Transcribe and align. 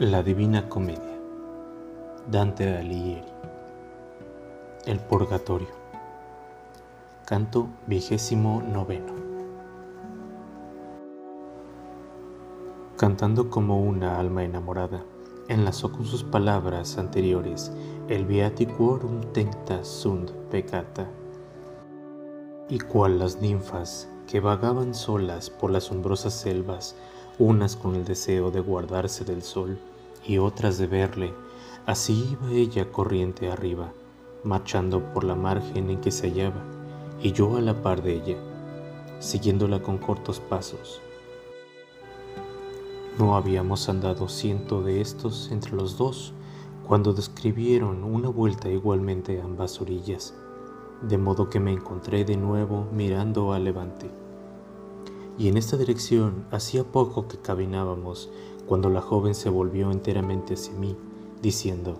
La 0.00 0.22
Divina 0.22 0.68
Comedia 0.68 1.18
Dante 2.30 2.76
Alighieri 2.76 3.26
El 4.86 5.00
Purgatorio 5.00 5.66
Canto 7.24 7.66
vigésimo 7.88 8.62
noveno. 8.62 9.12
Cantando 12.96 13.50
como 13.50 13.82
una 13.82 14.20
alma 14.20 14.44
enamorada, 14.44 15.02
enlazó 15.48 15.90
con 15.90 16.04
sus 16.04 16.22
palabras 16.22 16.96
anteriores 16.96 17.72
el 18.06 18.24
viaticuorum 18.24 19.32
tenta 19.32 19.82
sunt 19.82 20.30
peccata. 20.48 21.08
Y 22.68 22.78
cual 22.78 23.18
las 23.18 23.40
ninfas 23.40 24.08
que 24.28 24.38
vagaban 24.38 24.94
solas 24.94 25.50
por 25.50 25.72
las 25.72 25.82
sombrosas 25.82 26.34
selvas 26.34 26.94
unas 27.40 27.74
con 27.74 27.96
el 27.96 28.04
deseo 28.04 28.52
de 28.52 28.60
guardarse 28.60 29.24
del 29.24 29.42
sol 29.42 29.78
y 30.26 30.38
otras 30.38 30.78
de 30.78 30.86
verle, 30.86 31.32
así 31.86 32.30
iba 32.32 32.52
ella 32.52 32.90
corriente 32.90 33.50
arriba, 33.50 33.92
marchando 34.44 35.02
por 35.12 35.24
la 35.24 35.34
margen 35.34 35.90
en 35.90 36.00
que 36.00 36.10
se 36.10 36.28
hallaba, 36.28 36.62
y 37.22 37.32
yo 37.32 37.56
a 37.56 37.60
la 37.60 37.82
par 37.82 38.02
de 38.02 38.14
ella, 38.14 38.36
siguiéndola 39.20 39.82
con 39.82 39.98
cortos 39.98 40.40
pasos. 40.40 41.00
No 43.18 43.34
habíamos 43.36 43.88
andado 43.88 44.28
ciento 44.28 44.82
de 44.82 45.00
estos 45.00 45.50
entre 45.50 45.72
los 45.72 45.98
dos, 45.98 46.32
cuando 46.86 47.12
describieron 47.12 48.04
una 48.04 48.28
vuelta 48.28 48.68
igualmente 48.68 49.40
a 49.40 49.44
ambas 49.44 49.80
orillas, 49.80 50.34
de 51.02 51.18
modo 51.18 51.50
que 51.50 51.60
me 51.60 51.72
encontré 51.72 52.24
de 52.24 52.36
nuevo 52.36 52.86
mirando 52.92 53.52
al 53.52 53.64
levante 53.64 54.10
y 55.38 55.46
en 55.48 55.56
esta 55.56 55.76
dirección 55.76 56.44
hacía 56.50 56.82
poco 56.84 57.28
que 57.28 57.38
caminábamos 57.38 58.28
cuando 58.68 58.90
la 58.90 59.00
joven 59.00 59.34
se 59.34 59.48
volvió 59.48 59.90
enteramente 59.90 60.54
hacia 60.54 60.74
mí, 60.74 60.94
diciendo, 61.40 61.96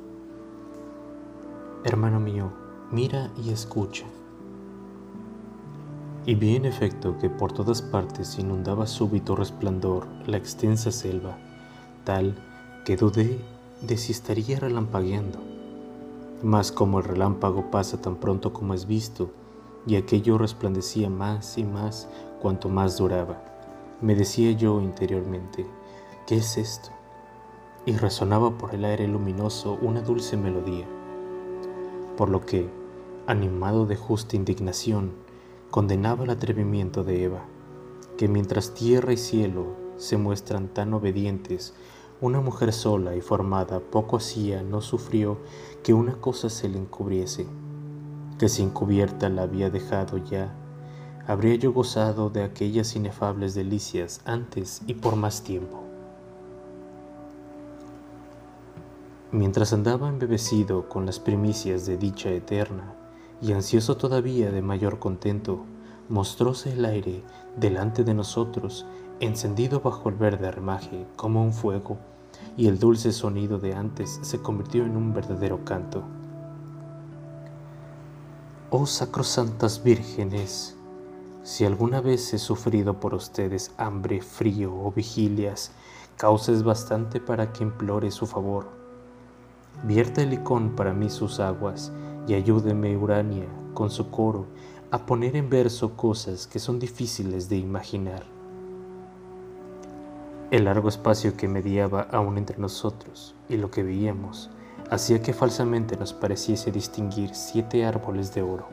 Hermano 1.83 2.21
mío, 2.21 2.51
mira 2.93 3.31
y 3.43 3.51
escucha. 3.51 4.05
Y 6.27 6.35
vi 6.35 6.57
en 6.57 6.67
efecto 6.67 7.17
que 7.19 7.31
por 7.31 7.53
todas 7.53 7.81
partes 7.81 8.39
inundaba 8.39 8.87
súbito 8.87 9.35
resplandor 9.35 10.07
la 10.27 10.37
extensa 10.37 10.93
selva, 10.93 11.39
tal 12.05 12.35
que 12.85 12.99
dudé 12.99 13.41
de 13.81 13.97
si 13.97 14.13
estaría 14.13 14.61
relampagueando. 14.61 15.39
Mas 16.43 16.71
como 16.71 16.99
el 16.99 17.05
relámpago 17.05 17.71
pasa 17.71 18.01
tan 18.03 18.17
pronto 18.17 18.53
como 18.53 18.75
es 18.75 18.87
visto, 18.87 19.31
y 19.87 19.97
aquello 19.97 20.37
resplandecía 20.37 21.09
más 21.09 21.57
y 21.57 21.65
más 21.65 22.09
cuanto 22.43 22.69
más 22.69 22.99
duraba. 22.99 23.43
Me 24.03 24.15
decía 24.15 24.53
yo 24.53 24.83
interiormente, 24.83 25.67
¿qué 26.29 26.37
es 26.37 26.59
esto? 26.59 26.91
Y 27.87 27.97
resonaba 27.97 28.59
por 28.59 28.75
el 28.75 28.85
aire 28.85 29.09
luminoso 29.09 29.79
una 29.81 30.03
dulce 30.03 30.37
melodía, 30.37 30.87
por 32.19 32.29
lo 32.29 32.45
que, 32.45 32.69
animado 33.27 33.87
de 33.87 33.97
justa 33.97 34.37
indignación, 34.37 35.13
condenaba 35.71 36.25
el 36.25 36.31
atrevimiento 36.31 37.03
de 37.03 37.25
Eva, 37.25 37.47
que 38.19 38.29
mientras 38.29 38.75
tierra 38.75 39.15
y 39.15 39.17
cielo 39.17 39.69
se 39.97 40.19
muestran 40.19 40.69
tan 40.69 40.93
obedientes, 40.93 41.73
una 42.21 42.43
mujer 42.43 42.75
sola 42.75 43.17
y 43.17 43.23
formada 43.23 43.81
poco 43.81 44.19
hacía 44.19 44.63
no 44.63 44.83
sufrió 44.83 45.39
que 45.83 45.95
una 45.95 46.21
cosa 46.21 46.51
se 46.51 46.69
le 46.69 46.77
encubriese 46.77 47.47
que 48.39 48.51
sin 48.51 48.69
cubierta 48.69 49.31
la 49.31 49.45
había 49.45 49.71
dejado 49.71 50.19
ya, 50.19 50.55
habría 51.27 51.55
yo 51.55 51.73
gozado 51.73 52.29
de 52.29 52.43
aquellas 52.43 52.97
inefables 52.97 53.55
delicias 53.55 54.21
antes 54.27 54.83
y 54.87 54.93
por 54.93 55.17
más 55.17 55.43
tiempo. 55.43 55.88
Mientras 59.31 59.75
andaba 59.75 60.09
embebecido 60.09 60.89
con 60.89 61.05
las 61.05 61.21
primicias 61.21 61.85
de 61.85 61.99
dicha 61.99 62.31
eterna 62.31 62.95
y 63.43 63.53
ansioso 63.53 63.99
todavía 63.99 64.51
de 64.51 64.63
mayor 64.63 64.99
contento, 64.99 65.67
mostróse 66.09 66.73
el 66.73 66.87
aire 66.87 67.23
delante 67.55 68.05
de 68.05 68.15
nosotros, 68.15 68.87
encendido 69.21 69.81
bajo 69.81 70.09
el 70.09 70.15
verde 70.15 70.51
remaje 70.51 71.05
como 71.17 71.45
un 71.45 71.53
fuego, 71.53 71.99
y 72.57 72.69
el 72.69 72.79
dulce 72.79 73.13
sonido 73.13 73.59
de 73.59 73.75
antes 73.75 74.19
se 74.23 74.41
convirtió 74.41 74.87
en 74.87 74.97
un 74.97 75.13
verdadero 75.13 75.63
canto. 75.63 76.05
Oh 78.71 78.87
sacrosantas 78.87 79.83
vírgenes, 79.83 80.75
si 81.43 81.67
alguna 81.67 82.01
vez 82.01 82.33
he 82.33 82.39
sufrido 82.39 82.99
por 82.99 83.13
ustedes 83.13 83.73
hambre, 83.77 84.23
frío 84.23 84.75
o 84.75 84.91
vigilias, 84.91 85.73
causa 86.17 86.51
es 86.51 86.63
bastante 86.63 87.21
para 87.21 87.53
que 87.53 87.63
implore 87.63 88.11
su 88.11 88.27
favor. 88.27 88.78
Vierta 89.85 90.23
el 90.23 90.31
licón 90.31 90.75
para 90.75 90.93
mí 90.93 91.09
sus 91.09 91.39
aguas 91.39 91.93
y 92.27 92.35
ayúdeme 92.35 92.97
Urania 92.97 93.47
con 93.75 93.91
su 93.91 94.11
coro 94.11 94.47
a 94.91 95.07
poner 95.07 95.37
en 95.37 95.49
verso 95.49 95.97
cosas 95.97 96.49
que 96.49 96.59
son 96.59 96.81
difíciles 96.81 97.49
de 97.49 97.59
imaginar. 97.59 98.25
El 100.51 100.65
largo 100.65 100.89
espacio 100.89 101.37
que 101.37 101.47
mediaba 101.47 102.09
aún 102.11 102.39
entre 102.39 102.59
nosotros 102.59 103.37
y 103.49 103.57
lo 103.57 103.71
que 103.71 103.85
veíamos 103.85 104.51
hacía 104.91 105.23
que 105.23 105.33
falsamente 105.33 105.97
nos 105.97 106.13
pareciese 106.13 106.73
distinguir 106.73 107.35
siete 107.35 107.85
árboles 107.85 108.35
de 108.35 108.43
oro. 108.43 108.67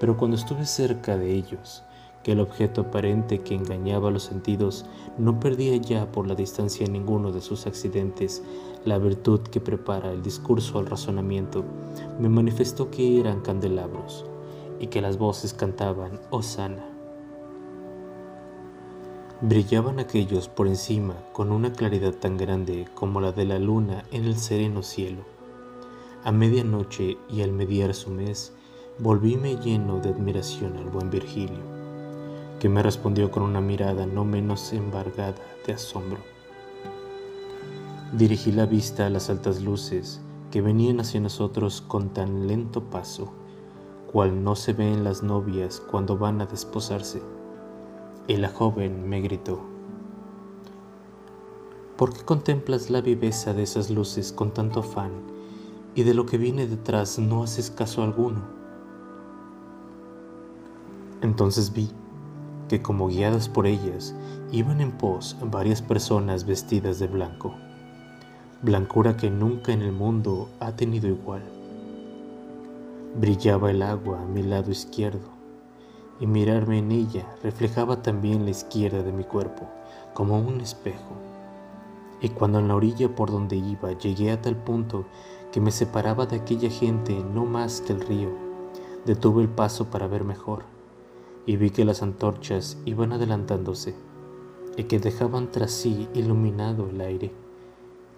Pero 0.00 0.16
cuando 0.16 0.36
estuve 0.36 0.64
cerca 0.64 1.16
de 1.18 1.34
ellos, 1.34 1.82
que 2.22 2.32
el 2.32 2.40
objeto 2.40 2.80
aparente 2.80 3.42
que 3.42 3.54
engañaba 3.54 4.10
los 4.10 4.24
sentidos 4.24 4.84
no 5.16 5.38
perdía 5.38 5.76
ya 5.76 6.10
por 6.10 6.26
la 6.26 6.34
distancia 6.34 6.86
ninguno 6.88 7.30
de 7.30 7.40
sus 7.40 7.66
accidentes 7.66 8.42
la 8.86 8.98
virtud 8.98 9.40
que 9.40 9.60
prepara 9.60 10.12
el 10.12 10.22
discurso 10.22 10.78
al 10.78 10.86
razonamiento, 10.86 11.64
me 12.20 12.28
manifestó 12.28 12.88
que 12.90 13.20
eran 13.20 13.40
candelabros 13.40 14.24
y 14.78 14.86
que 14.86 15.00
las 15.00 15.18
voces 15.18 15.52
cantaban 15.52 16.20
Osana. 16.30 16.86
Brillaban 19.40 19.98
aquellos 19.98 20.48
por 20.48 20.68
encima 20.68 21.14
con 21.32 21.50
una 21.50 21.72
claridad 21.72 22.14
tan 22.14 22.36
grande 22.36 22.86
como 22.94 23.20
la 23.20 23.32
de 23.32 23.44
la 23.44 23.58
luna 23.58 24.04
en 24.12 24.24
el 24.24 24.36
sereno 24.36 24.82
cielo. 24.82 25.24
A 26.24 26.30
medianoche 26.30 27.18
y 27.28 27.42
al 27.42 27.52
mediar 27.52 27.92
su 27.92 28.10
mes, 28.10 28.52
volvíme 28.98 29.56
lleno 29.56 29.98
de 29.98 30.10
admiración 30.10 30.76
al 30.76 30.88
buen 30.90 31.10
Virgilio, 31.10 31.58
que 32.60 32.68
me 32.68 32.82
respondió 32.82 33.32
con 33.32 33.42
una 33.42 33.60
mirada 33.60 34.06
no 34.06 34.24
menos 34.24 34.72
embargada 34.72 35.34
de 35.66 35.72
asombro. 35.72 36.35
Dirigí 38.12 38.52
la 38.52 38.66
vista 38.66 39.06
a 39.06 39.10
las 39.10 39.30
altas 39.30 39.62
luces 39.62 40.20
que 40.52 40.62
venían 40.62 41.00
hacia 41.00 41.20
nosotros 41.20 41.80
con 41.80 42.10
tan 42.10 42.46
lento 42.46 42.84
paso, 42.84 43.32
cual 44.12 44.44
no 44.44 44.54
se 44.54 44.72
ve 44.72 44.92
en 44.92 45.02
las 45.02 45.24
novias 45.24 45.80
cuando 45.80 46.16
van 46.16 46.40
a 46.40 46.46
desposarse 46.46 47.20
y 48.28 48.36
la 48.36 48.48
joven 48.48 49.08
me 49.08 49.20
gritó, 49.20 49.60
¿por 51.96 52.12
qué 52.12 52.24
contemplas 52.24 52.90
la 52.90 53.00
viveza 53.00 53.54
de 53.54 53.64
esas 53.64 53.90
luces 53.90 54.32
con 54.32 54.52
tanto 54.52 54.80
afán 54.80 55.10
y 55.94 56.04
de 56.04 56.14
lo 56.14 56.26
que 56.26 56.38
viene 56.38 56.66
detrás 56.66 57.18
no 57.18 57.42
haces 57.42 57.70
caso 57.70 58.02
alguno? 58.02 58.42
Entonces 61.22 61.72
vi 61.72 61.90
que 62.68 62.82
como 62.82 63.08
guiadas 63.08 63.48
por 63.48 63.66
ellas 63.66 64.14
iban 64.52 64.80
en 64.80 64.92
pos 64.92 65.36
varias 65.42 65.82
personas 65.82 66.46
vestidas 66.46 66.98
de 66.98 67.08
blanco, 67.08 67.54
blancura 68.62 69.18
que 69.18 69.30
nunca 69.30 69.72
en 69.72 69.82
el 69.82 69.92
mundo 69.92 70.48
ha 70.60 70.72
tenido 70.72 71.08
igual. 71.08 71.42
Brillaba 73.20 73.70
el 73.70 73.82
agua 73.82 74.22
a 74.22 74.24
mi 74.24 74.42
lado 74.42 74.70
izquierdo 74.70 75.28
y 76.20 76.26
mirarme 76.26 76.78
en 76.78 76.90
ella 76.90 77.26
reflejaba 77.42 78.00
también 78.00 78.44
la 78.44 78.50
izquierda 78.50 79.02
de 79.02 79.12
mi 79.12 79.24
cuerpo 79.24 79.68
como 80.14 80.38
un 80.38 80.62
espejo. 80.62 81.14
Y 82.22 82.30
cuando 82.30 82.58
en 82.58 82.68
la 82.68 82.76
orilla 82.76 83.14
por 83.14 83.30
donde 83.30 83.56
iba 83.56 83.92
llegué 83.92 84.30
a 84.32 84.40
tal 84.40 84.56
punto 84.56 85.04
que 85.52 85.60
me 85.60 85.70
separaba 85.70 86.24
de 86.24 86.36
aquella 86.36 86.70
gente 86.70 87.22
no 87.34 87.44
más 87.44 87.82
que 87.82 87.92
el 87.92 88.00
río, 88.00 88.30
detuve 89.04 89.42
el 89.42 89.50
paso 89.50 89.90
para 89.90 90.06
ver 90.06 90.24
mejor 90.24 90.64
y 91.44 91.56
vi 91.56 91.68
que 91.70 91.84
las 91.84 92.02
antorchas 92.02 92.78
iban 92.86 93.12
adelantándose 93.12 93.94
y 94.78 94.84
que 94.84 94.98
dejaban 94.98 95.50
tras 95.52 95.72
sí 95.72 96.08
iluminado 96.14 96.88
el 96.88 97.02
aire, 97.02 97.32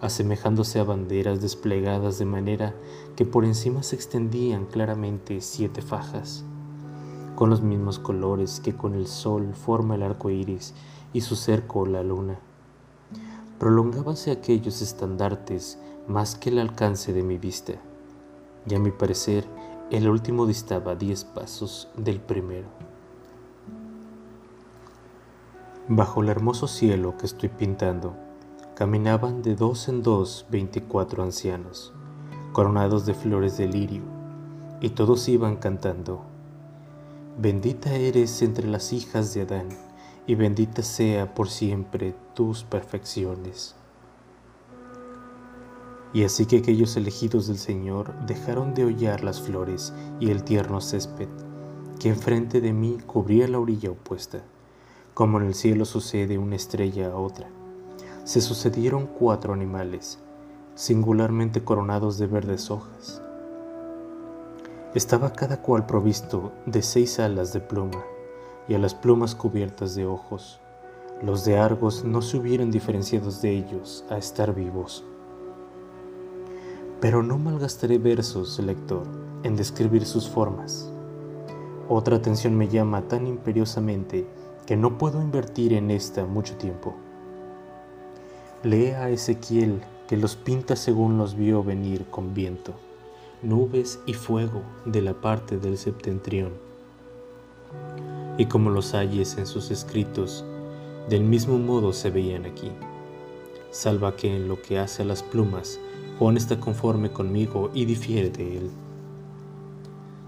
asemejándose 0.00 0.78
a 0.80 0.84
banderas 0.84 1.40
desplegadas 1.40 2.18
de 2.18 2.24
manera 2.24 2.74
que 3.16 3.24
por 3.24 3.44
encima 3.44 3.82
se 3.82 3.96
extendían 3.96 4.66
claramente 4.66 5.40
siete 5.40 5.82
fajas 5.82 6.44
con 7.38 7.50
los 7.50 7.62
mismos 7.62 8.00
colores 8.00 8.58
que 8.58 8.74
con 8.74 8.96
el 8.96 9.06
sol 9.06 9.54
forma 9.54 9.94
el 9.94 10.02
arco 10.02 10.28
iris 10.28 10.74
y 11.12 11.20
su 11.20 11.36
cerco 11.36 11.86
la 11.86 12.02
luna. 12.02 12.40
Prolongábanse 13.60 14.32
aquellos 14.32 14.82
estandartes 14.82 15.78
más 16.08 16.34
que 16.34 16.50
el 16.50 16.58
alcance 16.58 17.12
de 17.12 17.22
mi 17.22 17.38
vista, 17.38 17.74
y 18.68 18.74
a 18.74 18.80
mi 18.80 18.90
parecer 18.90 19.44
el 19.92 20.08
último 20.08 20.46
distaba 20.46 20.96
diez 20.96 21.22
pasos 21.22 21.86
del 21.96 22.18
primero. 22.18 22.66
Bajo 25.86 26.22
el 26.22 26.30
hermoso 26.30 26.66
cielo 26.66 27.16
que 27.18 27.26
estoy 27.26 27.50
pintando, 27.50 28.16
caminaban 28.78 29.42
de 29.42 29.56
dos 29.56 29.88
en 29.88 30.04
dos 30.04 30.46
veinticuatro 30.50 31.24
ancianos, 31.24 31.92
coronados 32.52 33.06
de 33.06 33.12
flores 33.12 33.58
de 33.58 33.66
lirio, 33.66 34.02
y 34.80 34.90
todos 34.90 35.28
iban 35.28 35.56
cantando, 35.56 36.20
Bendita 37.36 37.92
eres 37.96 38.40
entre 38.40 38.68
las 38.68 38.92
hijas 38.92 39.34
de 39.34 39.42
Adán, 39.42 39.66
y 40.28 40.36
bendita 40.36 40.84
sea 40.84 41.34
por 41.34 41.48
siempre 41.48 42.14
tus 42.34 42.62
perfecciones. 42.62 43.74
Y 46.12 46.22
así 46.22 46.46
que 46.46 46.58
aquellos 46.58 46.96
elegidos 46.96 47.48
del 47.48 47.58
Señor 47.58 48.14
dejaron 48.26 48.74
de 48.74 48.84
hollar 48.84 49.24
las 49.24 49.40
flores 49.40 49.92
y 50.20 50.30
el 50.30 50.44
tierno 50.44 50.80
césped, 50.80 51.28
que 51.98 52.10
enfrente 52.10 52.60
de 52.60 52.72
mí 52.72 52.98
cubría 53.04 53.48
la 53.48 53.58
orilla 53.58 53.90
opuesta, 53.90 54.44
como 55.14 55.40
en 55.40 55.48
el 55.48 55.54
cielo 55.54 55.84
sucede 55.84 56.38
una 56.38 56.54
estrella 56.54 57.10
a 57.10 57.16
otra 57.16 57.57
se 58.28 58.42
sucedieron 58.42 59.06
cuatro 59.06 59.54
animales, 59.54 60.18
singularmente 60.74 61.64
coronados 61.64 62.18
de 62.18 62.26
verdes 62.26 62.70
hojas. 62.70 63.22
Estaba 64.94 65.32
cada 65.32 65.62
cual 65.62 65.86
provisto 65.86 66.52
de 66.66 66.82
seis 66.82 67.20
alas 67.20 67.54
de 67.54 67.60
pluma, 67.60 68.04
y 68.68 68.74
a 68.74 68.78
las 68.78 68.94
plumas 68.94 69.34
cubiertas 69.34 69.94
de 69.94 70.04
ojos. 70.04 70.60
Los 71.22 71.46
de 71.46 71.56
Argos 71.56 72.04
no 72.04 72.20
se 72.20 72.36
hubieran 72.36 72.70
diferenciado 72.70 73.30
de 73.30 73.50
ellos 73.50 74.04
a 74.10 74.18
estar 74.18 74.54
vivos. 74.54 75.06
Pero 77.00 77.22
no 77.22 77.38
malgastaré 77.38 77.96
versos, 77.96 78.58
lector, 78.58 79.04
en 79.42 79.56
describir 79.56 80.04
sus 80.04 80.28
formas. 80.28 80.92
Otra 81.88 82.16
atención 82.16 82.54
me 82.58 82.68
llama 82.68 83.08
tan 83.08 83.26
imperiosamente 83.26 84.26
que 84.66 84.76
no 84.76 84.98
puedo 84.98 85.22
invertir 85.22 85.72
en 85.72 85.90
esta 85.90 86.26
mucho 86.26 86.58
tiempo. 86.58 86.94
Lee 88.64 88.88
a 88.88 89.08
Ezequiel 89.08 89.80
que 90.08 90.16
los 90.16 90.34
pinta 90.34 90.74
según 90.74 91.16
los 91.16 91.36
vio 91.36 91.62
venir 91.62 92.06
con 92.10 92.34
viento, 92.34 92.72
nubes 93.40 94.00
y 94.04 94.14
fuego 94.14 94.62
de 94.84 95.00
la 95.00 95.14
parte 95.14 95.58
del 95.58 95.78
septentrión. 95.78 96.50
Y 98.36 98.46
como 98.46 98.70
los 98.70 98.94
halles 98.94 99.38
en 99.38 99.46
sus 99.46 99.70
escritos, 99.70 100.44
del 101.08 101.22
mismo 101.22 101.56
modo 101.56 101.92
se 101.92 102.10
veían 102.10 102.46
aquí. 102.46 102.72
Salva 103.70 104.16
que 104.16 104.34
en 104.34 104.48
lo 104.48 104.60
que 104.60 104.80
hace 104.80 105.02
a 105.02 105.06
las 105.06 105.22
plumas, 105.22 105.78
Juan 106.18 106.36
está 106.36 106.58
conforme 106.58 107.12
conmigo 107.12 107.70
y 107.74 107.84
difiere 107.84 108.30
de 108.30 108.58
él. 108.58 108.70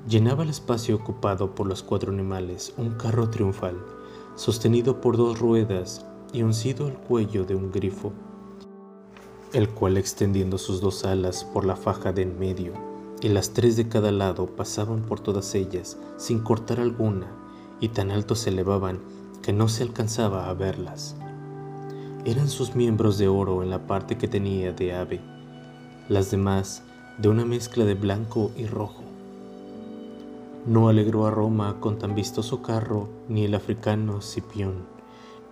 Llenaba 0.08 0.44
el 0.44 0.50
espacio 0.50 0.94
ocupado 0.94 1.56
por 1.56 1.66
los 1.66 1.82
cuatro 1.82 2.12
animales 2.12 2.74
un 2.76 2.90
carro 2.90 3.28
triunfal, 3.28 3.76
sostenido 4.36 5.00
por 5.00 5.16
dos 5.16 5.40
ruedas 5.40 6.06
y 6.32 6.42
uncido 6.42 6.86
al 6.86 6.94
cuello 6.94 7.44
de 7.44 7.54
un 7.54 7.72
grifo, 7.72 8.12
el 9.52 9.68
cual 9.68 9.96
extendiendo 9.96 10.58
sus 10.58 10.80
dos 10.80 11.04
alas 11.04 11.44
por 11.44 11.64
la 11.64 11.76
faja 11.76 12.12
de 12.12 12.22
en 12.22 12.38
medio 12.38 12.72
y 13.20 13.28
las 13.28 13.50
tres 13.50 13.76
de 13.76 13.88
cada 13.88 14.12
lado 14.12 14.46
pasaban 14.46 15.02
por 15.02 15.20
todas 15.20 15.54
ellas 15.54 15.98
sin 16.16 16.40
cortar 16.40 16.80
alguna 16.80 17.26
y 17.80 17.88
tan 17.88 18.10
alto 18.10 18.34
se 18.34 18.50
elevaban 18.50 19.00
que 19.42 19.52
no 19.52 19.68
se 19.68 19.82
alcanzaba 19.82 20.48
a 20.48 20.54
verlas. 20.54 21.16
Eran 22.24 22.48
sus 22.48 22.76
miembros 22.76 23.18
de 23.18 23.28
oro 23.28 23.62
en 23.62 23.70
la 23.70 23.86
parte 23.86 24.18
que 24.18 24.28
tenía 24.28 24.72
de 24.72 24.94
ave, 24.94 25.20
las 26.08 26.30
demás 26.30 26.82
de 27.18 27.28
una 27.28 27.44
mezcla 27.44 27.84
de 27.84 27.94
blanco 27.94 28.50
y 28.56 28.66
rojo. 28.66 29.02
No 30.66 30.88
alegró 30.88 31.26
a 31.26 31.30
Roma 31.30 31.78
con 31.80 31.98
tan 31.98 32.14
vistoso 32.14 32.60
carro 32.60 33.08
ni 33.28 33.44
el 33.44 33.54
africano 33.54 34.20
Cipión 34.20 35.00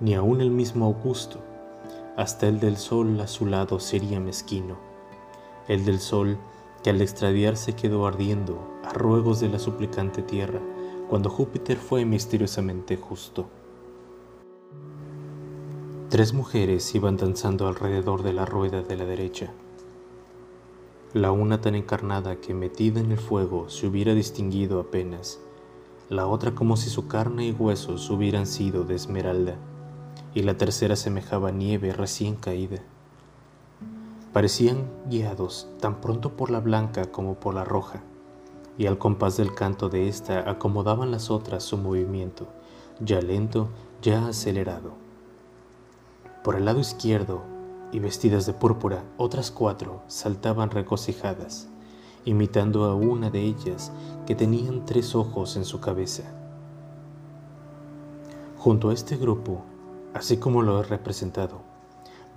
ni 0.00 0.14
aun 0.14 0.40
el 0.40 0.50
mismo 0.50 0.86
Augusto, 0.86 1.40
hasta 2.16 2.48
el 2.48 2.60
del 2.60 2.76
sol 2.76 3.20
a 3.20 3.26
su 3.26 3.46
lado 3.46 3.80
sería 3.80 4.20
mezquino, 4.20 4.76
el 5.68 5.84
del 5.84 5.98
sol 5.98 6.38
que 6.82 6.90
al 6.90 7.00
extraviarse 7.00 7.74
quedó 7.74 8.06
ardiendo 8.06 8.58
a 8.84 8.92
ruegos 8.92 9.40
de 9.40 9.48
la 9.48 9.58
suplicante 9.58 10.22
tierra, 10.22 10.60
cuando 11.08 11.30
Júpiter 11.30 11.76
fue 11.76 12.04
misteriosamente 12.04 12.96
justo. 12.96 13.48
Tres 16.08 16.32
mujeres 16.32 16.94
iban 16.94 17.16
danzando 17.16 17.66
alrededor 17.66 18.22
de 18.22 18.32
la 18.32 18.46
rueda 18.46 18.82
de 18.82 18.96
la 18.96 19.04
derecha, 19.04 19.52
la 21.14 21.32
una 21.32 21.60
tan 21.60 21.74
encarnada 21.74 22.36
que 22.36 22.52
metida 22.52 23.00
en 23.00 23.12
el 23.12 23.18
fuego 23.18 23.70
se 23.70 23.86
hubiera 23.86 24.14
distinguido 24.14 24.78
apenas, 24.78 25.40
la 26.10 26.26
otra 26.26 26.54
como 26.54 26.76
si 26.76 26.90
su 26.90 27.08
carne 27.08 27.46
y 27.46 27.52
huesos 27.52 28.10
hubieran 28.10 28.46
sido 28.46 28.84
de 28.84 28.94
esmeralda, 28.94 29.56
y 30.38 30.44
la 30.44 30.56
tercera 30.56 30.94
semejaba 30.94 31.50
nieve 31.50 31.92
recién 31.92 32.36
caída. 32.36 32.78
Parecían 34.32 34.88
guiados 35.10 35.66
tan 35.80 36.00
pronto 36.00 36.36
por 36.36 36.50
la 36.50 36.60
blanca 36.60 37.06
como 37.10 37.34
por 37.34 37.54
la 37.54 37.64
roja, 37.64 38.04
y 38.78 38.86
al 38.86 38.98
compás 38.98 39.36
del 39.36 39.52
canto 39.52 39.88
de 39.88 40.06
ésta 40.06 40.48
acomodaban 40.48 41.10
las 41.10 41.32
otras 41.32 41.64
su 41.64 41.76
movimiento, 41.76 42.46
ya 43.00 43.20
lento, 43.20 43.66
ya 44.00 44.28
acelerado. 44.28 44.92
Por 46.44 46.54
el 46.54 46.66
lado 46.66 46.78
izquierdo, 46.78 47.42
y 47.90 47.98
vestidas 47.98 48.46
de 48.46 48.52
púrpura, 48.52 49.02
otras 49.16 49.50
cuatro 49.50 50.02
saltaban 50.06 50.70
regocijadas, 50.70 51.66
imitando 52.24 52.84
a 52.84 52.94
una 52.94 53.30
de 53.30 53.40
ellas 53.40 53.90
que 54.24 54.36
tenían 54.36 54.84
tres 54.84 55.16
ojos 55.16 55.56
en 55.56 55.64
su 55.64 55.80
cabeza. 55.80 56.32
Junto 58.56 58.90
a 58.90 58.94
este 58.94 59.16
grupo 59.16 59.64
así 60.18 60.38
como 60.38 60.62
lo 60.62 60.80
he 60.80 60.82
representado. 60.82 61.60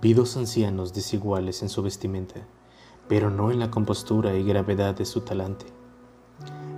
Vi 0.00 0.14
dos 0.14 0.36
ancianos 0.36 0.94
desiguales 0.94 1.62
en 1.62 1.68
su 1.68 1.82
vestimenta, 1.82 2.46
pero 3.08 3.28
no 3.28 3.50
en 3.50 3.58
la 3.58 3.72
compostura 3.72 4.36
y 4.36 4.44
gravedad 4.44 4.94
de 4.94 5.04
su 5.04 5.22
talante. 5.22 5.66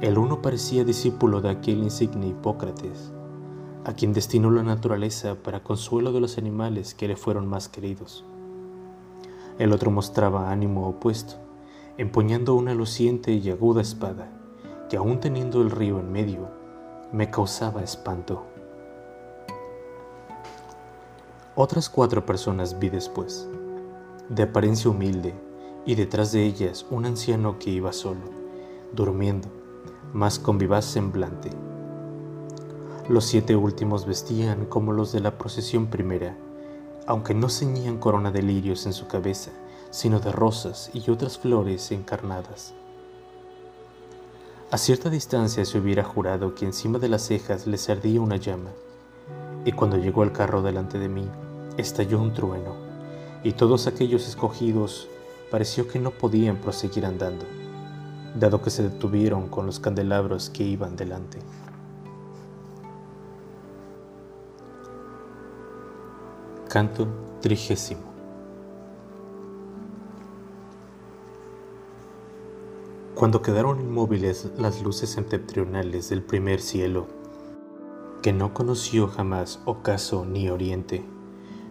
El 0.00 0.16
uno 0.16 0.40
parecía 0.40 0.82
discípulo 0.82 1.42
de 1.42 1.50
aquel 1.50 1.82
insigne 1.82 2.28
Hipócrates, 2.28 3.12
a 3.84 3.92
quien 3.92 4.14
destinó 4.14 4.50
la 4.50 4.62
naturaleza 4.62 5.34
para 5.34 5.62
consuelo 5.62 6.10
de 6.10 6.20
los 6.20 6.38
animales 6.38 6.94
que 6.94 7.06
le 7.06 7.16
fueron 7.16 7.46
más 7.46 7.68
queridos. 7.68 8.24
El 9.58 9.72
otro 9.72 9.90
mostraba 9.90 10.50
ánimo 10.50 10.88
opuesto, 10.88 11.34
empuñando 11.98 12.54
una 12.54 12.72
luciente 12.72 13.34
y 13.34 13.50
aguda 13.50 13.82
espada, 13.82 14.32
que 14.88 14.96
aún 14.96 15.20
teniendo 15.20 15.60
el 15.60 15.70
río 15.70 16.00
en 16.00 16.10
medio, 16.10 16.48
me 17.12 17.30
causaba 17.30 17.82
espanto. 17.82 18.53
Otras 21.56 21.88
cuatro 21.88 22.26
personas 22.26 22.80
vi 22.80 22.90
después, 22.90 23.46
de 24.28 24.42
apariencia 24.42 24.90
humilde, 24.90 25.34
y 25.86 25.94
detrás 25.94 26.32
de 26.32 26.44
ellas 26.44 26.84
un 26.90 27.06
anciano 27.06 27.60
que 27.60 27.70
iba 27.70 27.92
solo, 27.92 28.22
durmiendo, 28.92 29.46
mas 30.12 30.40
con 30.40 30.58
vivaz 30.58 30.84
semblante. 30.84 31.50
Los 33.08 33.26
siete 33.26 33.54
últimos 33.54 34.04
vestían 34.04 34.66
como 34.66 34.92
los 34.92 35.12
de 35.12 35.20
la 35.20 35.38
procesión 35.38 35.86
primera, 35.86 36.36
aunque 37.06 37.34
no 37.34 37.48
ceñían 37.48 37.98
corona 37.98 38.32
de 38.32 38.42
lirios 38.42 38.84
en 38.86 38.92
su 38.92 39.06
cabeza, 39.06 39.52
sino 39.90 40.18
de 40.18 40.32
rosas 40.32 40.90
y 40.92 41.08
otras 41.08 41.38
flores 41.38 41.92
encarnadas. 41.92 42.74
A 44.72 44.78
cierta 44.78 45.08
distancia 45.08 45.64
se 45.64 45.78
hubiera 45.78 46.02
jurado 46.02 46.56
que 46.56 46.64
encima 46.64 46.98
de 46.98 47.10
las 47.10 47.22
cejas 47.22 47.68
les 47.68 47.88
ardía 47.88 48.20
una 48.20 48.38
llama, 48.38 48.70
y 49.64 49.70
cuando 49.70 49.98
llegó 49.98 50.24
el 50.24 50.32
carro 50.32 50.60
delante 50.60 50.98
de 50.98 51.08
mí, 51.08 51.28
estalló 51.76 52.20
un 52.20 52.32
trueno, 52.32 52.74
y 53.42 53.52
todos 53.52 53.86
aquellos 53.86 54.28
escogidos 54.28 55.08
pareció 55.50 55.86
que 55.88 55.98
no 55.98 56.10
podían 56.10 56.56
proseguir 56.56 57.06
andando, 57.06 57.44
dado 58.34 58.62
que 58.62 58.70
se 58.70 58.82
detuvieron 58.82 59.48
con 59.48 59.66
los 59.66 59.80
candelabros 59.80 60.50
que 60.50 60.64
iban 60.64 60.96
delante. 60.96 61.38
Canto 66.68 67.06
trigésimo. 67.40 68.14
Cuando 73.14 73.42
quedaron 73.42 73.80
inmóviles 73.80 74.50
las 74.58 74.82
luces 74.82 75.10
septentrionales 75.10 76.08
del 76.08 76.20
primer 76.20 76.60
cielo, 76.60 77.06
que 78.22 78.32
no 78.32 78.52
conoció 78.52 79.06
jamás 79.06 79.60
ocaso 79.66 80.24
ni 80.24 80.50
oriente, 80.50 81.04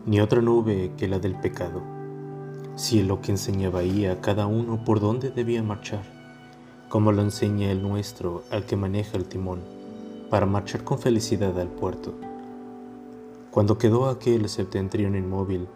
ni 0.06 0.20
otra 0.20 0.42
nube 0.42 0.92
que 0.98 1.08
la 1.08 1.20
del 1.20 1.36
pecado, 1.36 1.82
cielo 2.76 3.22
que 3.22 3.32
enseñaba 3.32 3.80
ahí 3.80 4.06
a 4.06 4.20
cada 4.20 4.48
uno 4.48 4.84
por 4.84 5.00
dónde 5.00 5.32
debía 5.32 5.64
marchar, 5.64 6.04
como 6.90 7.14
lo 7.14 7.22
enseña 7.22 7.72
el 7.72 7.82
nuestro 7.82 8.44
al 8.52 8.66
que 8.66 8.76
maneja 8.76 9.16
el 9.16 9.26
timón, 9.26 9.62
para 10.30 10.46
marchar 10.46 10.84
con 10.84 11.00
felicidad 11.00 11.58
al 11.58 11.70
puerto. 11.70 12.14
Cuando 13.50 13.78
quedó 13.78 14.10
aquel 14.10 14.50
septentrión 14.50 15.16
inmóvil, 15.16 15.68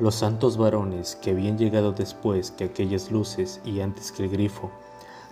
los 0.00 0.16
santos 0.16 0.56
varones 0.56 1.16
que 1.16 1.30
habían 1.30 1.56
llegado 1.56 1.92
después 1.92 2.50
que 2.50 2.64
aquellas 2.64 3.12
luces 3.12 3.60
y 3.64 3.80
antes 3.80 4.10
que 4.10 4.24
el 4.24 4.30
grifo, 4.30 4.70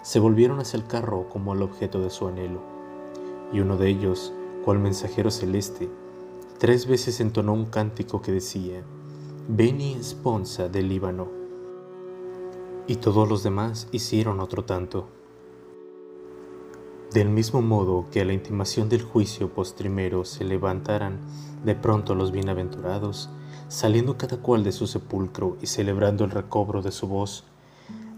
se 0.02 0.20
volvieron 0.20 0.60
hacia 0.60 0.76
el 0.76 0.86
carro 0.86 1.28
como 1.28 1.50
al 1.50 1.62
objeto 1.62 2.00
de 2.00 2.10
su 2.10 2.28
anhelo, 2.28 2.60
y 3.52 3.58
uno 3.58 3.76
de 3.76 3.88
ellos, 3.88 4.32
cual 4.64 4.78
mensajero 4.78 5.32
celeste, 5.32 5.88
Tres 6.58 6.86
veces 6.86 7.20
entonó 7.20 7.52
un 7.52 7.66
cántico 7.66 8.22
que 8.22 8.32
decía, 8.32 8.82
Beni 9.46 10.02
Sponsa 10.02 10.70
del 10.70 10.88
Líbano. 10.88 11.28
Y 12.86 12.96
todos 12.96 13.28
los 13.28 13.42
demás 13.42 13.88
hicieron 13.92 14.40
otro 14.40 14.64
tanto. 14.64 15.06
Del 17.12 17.28
mismo 17.28 17.60
modo 17.60 18.06
que 18.10 18.22
a 18.22 18.24
la 18.24 18.32
intimación 18.32 18.88
del 18.88 19.02
juicio 19.02 19.52
postrimero 19.52 20.24
se 20.24 20.44
levantaran 20.44 21.18
de 21.62 21.74
pronto 21.74 22.14
los 22.14 22.32
bienaventurados, 22.32 23.28
saliendo 23.68 24.16
cada 24.16 24.38
cual 24.38 24.64
de 24.64 24.72
su 24.72 24.86
sepulcro 24.86 25.58
y 25.60 25.66
celebrando 25.66 26.24
el 26.24 26.30
recobro 26.30 26.80
de 26.80 26.90
su 26.90 27.06
voz, 27.06 27.44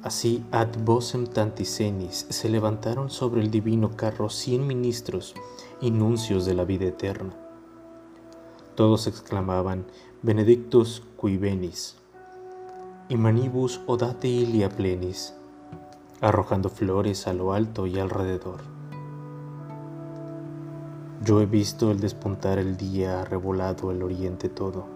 así 0.05 0.45
ad 0.53 0.69
vocem 0.85 1.27
tanticenis 1.27 2.27
se 2.29 2.49
levantaron 2.49 3.11
sobre 3.11 3.41
el 3.41 3.51
divino 3.51 3.97
carro 3.97 4.31
cien 4.31 4.65
ministros 4.65 5.35
y 5.81 5.91
nuncios 5.91 6.47
de 6.47 6.55
la 6.55 6.65
vida 6.65 6.87
eterna. 6.87 7.48
Todos 8.79 9.09
exclamaban, 9.09 9.87
Benedictus 10.23 11.03
qui 11.21 11.37
venis, 11.37 11.97
y 13.09 13.17
manibus 13.17 13.81
odate 13.89 14.29
ilia 14.29 14.69
plenis, 14.69 15.35
arrojando 16.21 16.69
flores 16.69 17.27
a 17.27 17.33
lo 17.33 17.53
alto 17.55 17.89
y 17.89 17.99
alrededor. 17.99 18.61
Yo 21.25 21.41
he 21.41 21.47
visto 21.47 21.91
el 21.91 21.99
despuntar 21.99 22.61
el 22.61 22.77
día 22.77 23.25
revolado 23.25 23.91
el 23.91 24.01
oriente 24.01 24.49
todo, 24.49 24.87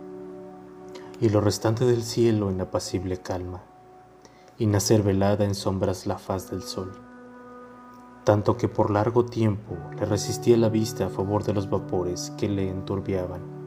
y 1.20 1.30
lo 1.30 1.40
restante 1.40 1.84
del 1.84 2.04
cielo 2.04 2.50
en 2.50 2.60
apacible 2.60 3.16
calma, 3.16 3.62
y 4.58 4.66
nacer 4.66 5.02
velada 5.02 5.44
en 5.44 5.56
sombras 5.56 6.06
la 6.06 6.18
faz 6.18 6.52
del 6.52 6.62
sol, 6.62 6.92
tanto 8.22 8.56
que 8.56 8.68
por 8.68 8.92
largo 8.92 9.24
tiempo 9.24 9.76
le 9.98 10.06
resistía 10.06 10.56
la 10.56 10.68
vista 10.68 11.06
a 11.06 11.08
favor 11.08 11.42
de 11.42 11.52
los 11.52 11.68
vapores 11.68 12.30
que 12.38 12.48
le 12.48 12.70
enturbiaban. 12.70 13.61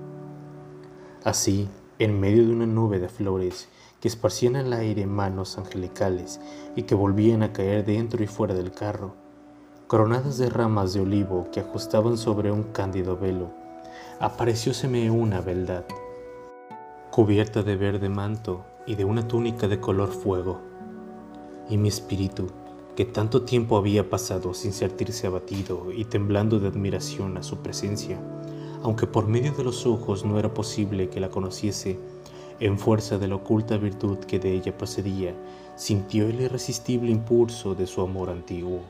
Así, 1.26 1.68
en 1.98 2.20
medio 2.20 2.46
de 2.46 2.54
una 2.54 2.68
nube 2.68 3.00
de 3.00 3.10
flores 3.10 3.68
que 4.00 4.08
esparcían 4.08 4.56
el 4.56 4.72
aire 4.74 5.08
manos 5.08 5.58
angelicales 5.58 6.40
y 6.76 6.84
que 6.84 6.94
volvían 6.94 7.42
a 7.42 7.52
caer 7.52 7.84
dentro 7.84 8.24
y 8.24 8.28
fuera 8.28 8.54
del 8.54 8.72
carro, 8.72 9.16
coronadas 9.88 10.38
de 10.38 10.52
ramas 10.52 10.94
de 10.94 11.00
olivo 11.00 11.48
que 11.52 11.62
ajustaban 11.62 12.20
sobre 12.20 12.52
un 12.52 12.62
cándido 12.62 13.18
velo, 13.18 13.50
aparecióseme 14.20 15.10
una 15.10 15.42
beldad, 15.42 15.86
cubierta 17.10 17.64
de 17.64 17.76
verde 17.76 18.08
manto 18.08 18.64
y 18.86 18.94
de 18.94 19.06
una 19.06 19.28
túnica 19.28 19.68
de 19.68 19.80
color 19.80 20.12
fuego, 20.12 20.62
y 21.68 21.78
mi 21.80 21.88
espíritu, 21.88 22.52
que 22.96 23.06
tanto 23.06 23.42
tiempo 23.42 23.78
había 23.78 24.12
pasado 24.12 24.54
sin 24.54 24.74
sentirse 24.74 25.26
abatido 25.26 25.92
y 25.92 26.06
temblando 26.06 26.60
de 26.60 26.68
admiración 26.68 27.36
a 27.38 27.42
su 27.42 27.64
presencia, 27.64 28.20
aunque 28.86 29.08
por 29.08 29.28
medio 29.28 29.52
de 29.52 29.64
los 29.64 29.86
ojos 29.86 30.24
no 30.24 30.40
era 30.40 30.54
posible 30.54 31.10
que 31.10 31.20
la 31.20 31.30
conociese, 31.30 32.00
en 32.60 32.80
fuerza 32.80 33.18
de 33.18 33.28
la 33.28 33.36
oculta 33.36 33.78
virtud 33.78 34.20
que 34.20 34.40
de 34.40 34.54
ella 34.54 34.78
procedía, 34.78 35.36
sintió 35.76 36.28
el 36.28 36.40
irresistible 36.40 37.12
impulso 37.12 37.76
de 37.76 37.88
su 37.88 38.02
amor 38.02 38.30
antiguo 38.30 38.82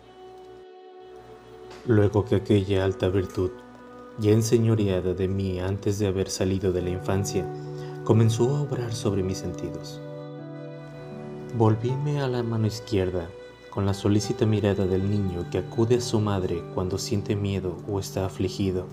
luego 1.88 2.25
que 2.25 2.36
aquella 2.36 2.84
alta 2.84 3.10
virtud, 3.10 3.52
ya 4.18 4.32
enseñoreada 4.32 5.14
de 5.14 5.28
mí 5.28 5.60
antes 5.60 6.00
de 6.00 6.08
haber 6.08 6.30
salido 6.30 6.72
de 6.72 6.82
la 6.82 6.90
infancia, 6.90 7.46
comenzó 8.04 8.56
a 8.56 8.62
obrar 8.62 8.94
sobre 8.94 9.24
mis 9.24 9.38
sentidos. 9.38 10.02
Volvíme 11.58 12.22
a 12.22 12.28
la 12.28 12.44
mano 12.44 12.68
izquierda 12.68 13.30
con 13.70 13.86
la 13.86 13.94
solícita 13.94 14.46
mirada 14.46 14.86
del 14.86 15.10
niño 15.10 15.46
que 15.52 15.60
acude 15.60 15.98
a 15.98 16.02
su 16.02 16.20
madre 16.20 16.64
cuando 16.74 16.98
siente 16.98 17.36
miedo 17.36 17.78
o 17.88 18.00
está 18.00 18.25
afligido. 18.25 18.88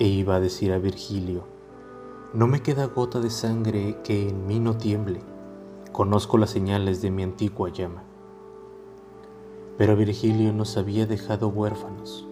E 0.00 0.08
iba 0.08 0.34
a 0.34 0.40
decir 0.40 0.72
a 0.72 0.78
Virgilio, 0.78 1.44
no 2.32 2.48
me 2.48 2.62
queda 2.62 2.86
gota 2.86 3.20
de 3.20 3.30
sangre 3.30 3.98
que 4.02 4.28
en 4.28 4.44
mí 4.44 4.58
no 4.58 4.76
tiemble, 4.76 5.20
conozco 5.92 6.36
las 6.36 6.50
señales 6.50 7.00
de 7.00 7.12
mi 7.12 7.22
antigua 7.22 7.68
llama. 7.68 8.02
Pero 9.78 9.94
Virgilio 9.94 10.52
nos 10.52 10.76
había 10.76 11.06
dejado 11.06 11.46
huérfanos. 11.46 12.26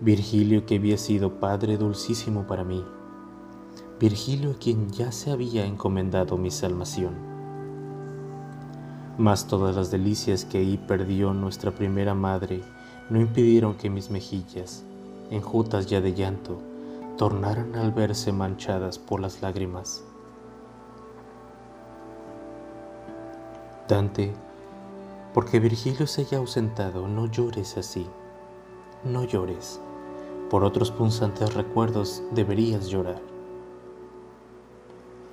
Virgilio 0.00 0.64
que 0.64 0.76
había 0.76 0.96
sido 0.96 1.40
Padre 1.40 1.76
dulcísimo 1.76 2.46
para 2.46 2.64
mí. 2.64 2.82
Virgilio 4.00 4.52
a 4.52 4.54
quien 4.54 4.88
ya 4.88 5.12
se 5.12 5.30
había 5.30 5.66
encomendado 5.66 6.38
mi 6.38 6.50
salvación. 6.50 7.12
Mas 9.18 9.46
todas 9.46 9.76
las 9.76 9.90
delicias 9.90 10.46
que 10.46 10.56
ahí 10.56 10.78
perdió 10.88 11.34
nuestra 11.34 11.70
primera 11.74 12.14
madre 12.14 12.62
no 13.10 13.20
impidieron 13.20 13.74
que 13.74 13.90
mis 13.90 14.10
mejillas, 14.10 14.86
enjutas 15.34 15.86
ya 15.86 16.00
de 16.00 16.14
llanto, 16.14 16.58
tornaran 17.16 17.74
al 17.74 17.92
verse 17.92 18.32
manchadas 18.32 18.98
por 18.98 19.20
las 19.20 19.42
lágrimas. 19.42 20.04
Dante 23.88 24.32
porque 25.34 25.60
Virgilio 25.60 26.06
se 26.06 26.22
haya 26.22 26.38
ausentado, 26.38 27.08
no 27.08 27.26
llores 27.26 27.76
así, 27.78 28.06
no 29.04 29.24
llores. 29.24 29.80
Por 30.50 30.64
otros 30.64 30.90
punzantes 30.90 31.54
recuerdos 31.54 32.22
deberías 32.32 32.88
llorar. 32.88 33.22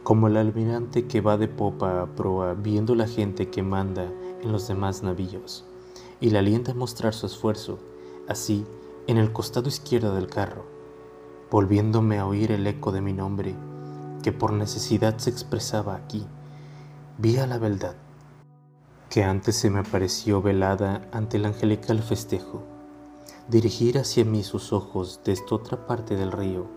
Como 0.04 0.28
el 0.28 0.38
almirante 0.38 1.06
que 1.08 1.20
va 1.20 1.38
de 1.38 1.50
popa 1.50 2.02
a 2.02 2.08
proa 2.08 2.54
viendo 2.54 2.96
la 2.96 3.08
gente 3.08 3.50
que 3.50 3.62
manda 3.62 4.10
en 4.42 4.52
los 4.52 4.68
demás 4.68 5.04
navíos 5.04 5.66
y 6.22 6.30
le 6.30 6.40
alienta 6.40 6.72
a 6.72 6.76
mostrar 6.76 7.14
su 7.14 7.26
esfuerzo, 7.26 7.78
así 8.28 8.66
en 9.10 9.18
el 9.18 9.34
costado 9.34 9.68
izquierdo 9.70 10.14
del 10.14 10.28
carro, 10.28 10.68
volviéndome 11.50 12.20
a 12.20 12.28
oír 12.28 12.52
el 12.52 12.68
eco 12.68 12.92
de 12.92 13.02
mi 13.02 13.12
nombre, 13.12 13.56
que 14.22 14.32
por 14.32 14.54
necesidad 14.54 15.18
se 15.18 15.32
expresaba 15.32 15.96
aquí, 15.96 16.28
vi 17.18 17.38
a 17.38 17.48
la 17.48 17.58
verdad 17.58 17.96
que 19.10 19.24
antes 19.24 19.56
se 19.56 19.72
me 19.72 19.80
apareció 19.80 20.44
velada 20.44 21.10
ante 21.12 21.38
el 21.38 21.46
angelical 21.46 22.04
festejo, 22.04 22.62
dirigir 23.48 23.98
hacia 23.98 24.24
mí 24.26 24.44
sus 24.44 24.72
ojos 24.74 25.22
desde 25.26 25.46
otra 25.50 25.88
parte 25.88 26.16
del 26.16 26.32
río, 26.32 26.68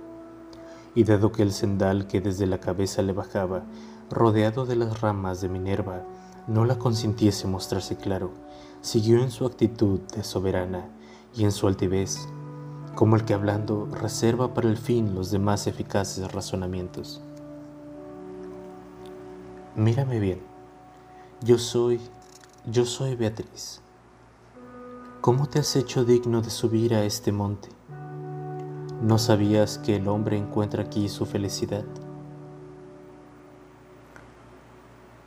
y 0.94 1.04
dado 1.04 1.32
que 1.32 1.42
el 1.42 1.52
sendal 1.52 2.06
que 2.06 2.22
desde 2.22 2.46
la 2.46 2.60
cabeza 2.60 3.02
le 3.02 3.12
bajaba, 3.12 3.64
rodeado 4.08 4.64
de 4.64 4.76
las 4.76 5.02
ramas 5.02 5.42
de 5.42 5.50
Minerva, 5.50 6.06
no 6.46 6.64
la 6.64 6.78
consintiese 6.78 7.46
mostrarse 7.46 7.96
claro, 7.96 8.30
siguió 8.80 9.22
en 9.22 9.30
su 9.30 9.44
actitud 9.44 10.00
de 10.16 10.24
soberana 10.24 10.88
y 11.34 11.44
en 11.44 11.52
su 11.52 11.66
altivez, 11.66 12.28
como 12.94 13.16
el 13.16 13.24
que 13.24 13.34
hablando 13.34 13.86
reserva 13.86 14.54
para 14.54 14.68
el 14.68 14.76
fin 14.76 15.14
los 15.14 15.30
demás 15.30 15.66
eficaces 15.66 16.32
razonamientos. 16.32 17.22
Mírame 19.74 20.20
bien, 20.20 20.42
yo 21.42 21.58
soy 21.58 22.00
yo 22.66 22.84
soy 22.84 23.16
Beatriz. 23.16 23.80
¿Cómo 25.20 25.48
te 25.48 25.58
has 25.58 25.74
hecho 25.74 26.04
digno 26.04 26.42
de 26.42 26.50
subir 26.50 26.94
a 26.94 27.04
este 27.04 27.32
monte? 27.32 27.70
¿No 29.02 29.18
sabías 29.18 29.78
que 29.78 29.96
el 29.96 30.06
hombre 30.06 30.36
encuentra 30.36 30.84
aquí 30.84 31.08
su 31.08 31.26
felicidad? 31.26 31.84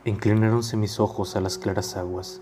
Inclinaronse 0.06 0.78
mis 0.78 0.98
ojos 0.98 1.36
a 1.36 1.42
las 1.42 1.58
claras 1.58 1.94
aguas, 1.94 2.40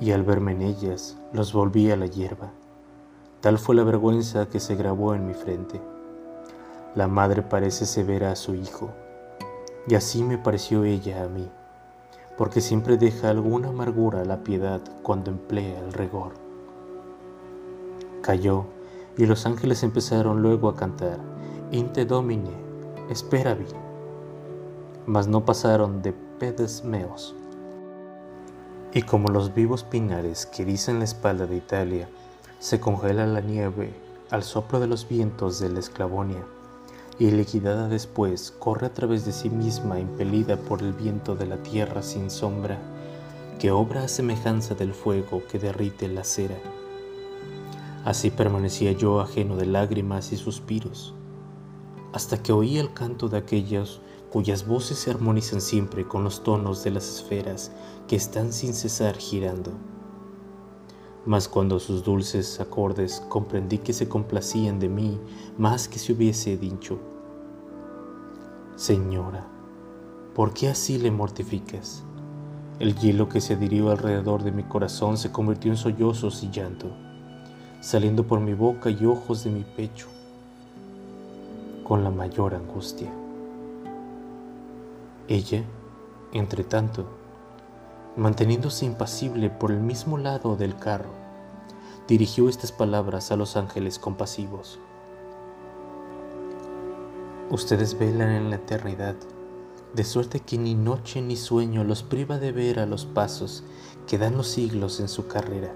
y 0.00 0.10
al 0.10 0.24
verme 0.24 0.50
en 0.52 0.62
ellas 0.62 1.16
los 1.32 1.52
volví 1.52 1.92
a 1.92 1.96
la 1.96 2.06
hierba. 2.06 2.50
Tal 3.40 3.58
fue 3.58 3.74
la 3.74 3.84
vergüenza 3.84 4.46
que 4.46 4.60
se 4.60 4.76
grabó 4.76 5.14
en 5.14 5.26
mi 5.26 5.34
frente. 5.34 5.80
La 6.94 7.08
madre 7.08 7.42
parece 7.42 7.86
severa 7.86 8.32
a 8.32 8.36
su 8.36 8.54
hijo, 8.54 8.90
y 9.86 9.94
así 9.94 10.22
me 10.22 10.38
pareció 10.38 10.84
ella 10.84 11.24
a 11.24 11.28
mí 11.28 11.48
porque 12.36 12.60
siempre 12.60 12.96
deja 12.96 13.30
alguna 13.30 13.68
amargura 13.68 14.24
la 14.24 14.42
piedad 14.42 14.80
cuando 15.02 15.30
emplea 15.30 15.78
el 15.78 15.92
rigor. 15.92 16.34
Cayó 18.22 18.66
y 19.16 19.26
los 19.26 19.46
ángeles 19.46 19.82
empezaron 19.82 20.42
luego 20.42 20.68
a 20.68 20.76
cantar, 20.76 21.18
Inte 21.70 22.04
Domine, 22.04 22.50
esperavi, 23.08 23.66
mas 25.06 25.28
no 25.28 25.44
pasaron 25.44 26.02
de 26.02 26.12
pedes 26.12 26.84
meos. 26.84 27.34
Y 28.92 29.02
como 29.02 29.28
los 29.28 29.54
vivos 29.54 29.84
pinares 29.84 30.46
que 30.46 30.64
dicen 30.64 30.98
la 30.98 31.04
espalda 31.04 31.46
de 31.46 31.56
Italia, 31.56 32.08
se 32.58 32.80
congela 32.80 33.26
la 33.26 33.40
nieve 33.40 33.94
al 34.30 34.42
soplo 34.42 34.80
de 34.80 34.86
los 34.86 35.08
vientos 35.08 35.60
de 35.60 35.68
la 35.68 35.78
Esclavonia, 35.78 36.44
y 37.18 37.30
liquidada 37.30 37.88
después 37.88 38.52
corre 38.58 38.86
a 38.86 38.92
través 38.92 39.24
de 39.24 39.32
sí 39.32 39.50
misma 39.50 40.00
impelida 40.00 40.56
por 40.56 40.82
el 40.82 40.92
viento 40.92 41.34
de 41.34 41.46
la 41.46 41.62
tierra 41.62 42.02
sin 42.02 42.30
sombra, 42.30 42.78
que 43.58 43.70
obra 43.70 44.04
a 44.04 44.08
semejanza 44.08 44.74
del 44.74 44.92
fuego 44.92 45.42
que 45.50 45.58
derrite 45.58 46.08
la 46.08 46.24
cera. 46.24 46.56
Así 48.04 48.30
permanecía 48.30 48.92
yo 48.92 49.20
ajeno 49.20 49.56
de 49.56 49.66
lágrimas 49.66 50.32
y 50.32 50.36
suspiros, 50.36 51.14
hasta 52.12 52.42
que 52.42 52.52
oí 52.52 52.78
el 52.78 52.92
canto 52.92 53.28
de 53.28 53.38
aquellos 53.38 54.00
cuyas 54.30 54.66
voces 54.66 54.98
se 54.98 55.10
armonizan 55.10 55.60
siempre 55.60 56.06
con 56.06 56.24
los 56.24 56.42
tonos 56.42 56.82
de 56.84 56.90
las 56.90 57.08
esferas 57.08 57.72
que 58.08 58.16
están 58.16 58.52
sin 58.52 58.74
cesar 58.74 59.16
girando. 59.16 59.72
Mas 61.26 61.48
cuando 61.48 61.80
sus 61.80 62.04
dulces 62.04 62.60
acordes 62.60 63.20
comprendí 63.28 63.78
que 63.78 63.92
se 63.92 64.08
complacían 64.08 64.78
de 64.78 64.88
mí 64.88 65.20
más 65.58 65.88
que 65.88 65.98
si 65.98 66.12
hubiese 66.12 66.56
dicho, 66.56 66.98
Señora, 68.76 69.44
¿por 70.34 70.52
qué 70.52 70.68
así 70.68 70.98
le 70.98 71.10
mortificas? 71.10 72.04
El 72.78 72.94
hielo 72.94 73.28
que 73.28 73.40
se 73.40 73.54
adhirió 73.54 73.90
alrededor 73.90 74.44
de 74.44 74.52
mi 74.52 74.62
corazón 74.62 75.16
se 75.16 75.32
convirtió 75.32 75.72
en 75.72 75.78
sollozos 75.78 76.42
y 76.42 76.50
llanto, 76.50 76.90
saliendo 77.80 78.26
por 78.26 78.38
mi 78.38 78.52
boca 78.54 78.90
y 78.90 79.06
ojos 79.06 79.44
de 79.44 79.50
mi 79.50 79.64
pecho 79.64 80.06
con 81.82 82.04
la 82.04 82.10
mayor 82.10 82.54
angustia. 82.54 83.10
Ella, 85.26 85.64
entre 86.32 86.64
tanto, 86.64 87.06
manteniéndose 88.16 88.86
impasible 88.86 89.50
por 89.50 89.70
el 89.70 89.80
mismo 89.80 90.16
lado 90.16 90.56
del 90.56 90.76
carro, 90.76 91.10
dirigió 92.08 92.48
estas 92.48 92.72
palabras 92.72 93.30
a 93.30 93.36
los 93.36 93.56
ángeles 93.56 93.98
compasivos. 93.98 94.78
Ustedes 97.50 97.98
velan 97.98 98.30
en 98.30 98.50
la 98.50 98.56
eternidad 98.56 99.16
de 99.94 100.04
suerte 100.04 100.40
que 100.40 100.58
ni 100.58 100.74
noche 100.74 101.22
ni 101.22 101.36
sueño 101.36 101.84
los 101.84 102.02
priva 102.02 102.38
de 102.38 102.52
ver 102.52 102.80
a 102.80 102.86
los 102.86 103.06
pasos 103.06 103.64
que 104.06 104.18
dan 104.18 104.36
los 104.36 104.48
siglos 104.48 105.00
en 105.00 105.08
su 105.08 105.26
carrera. 105.26 105.72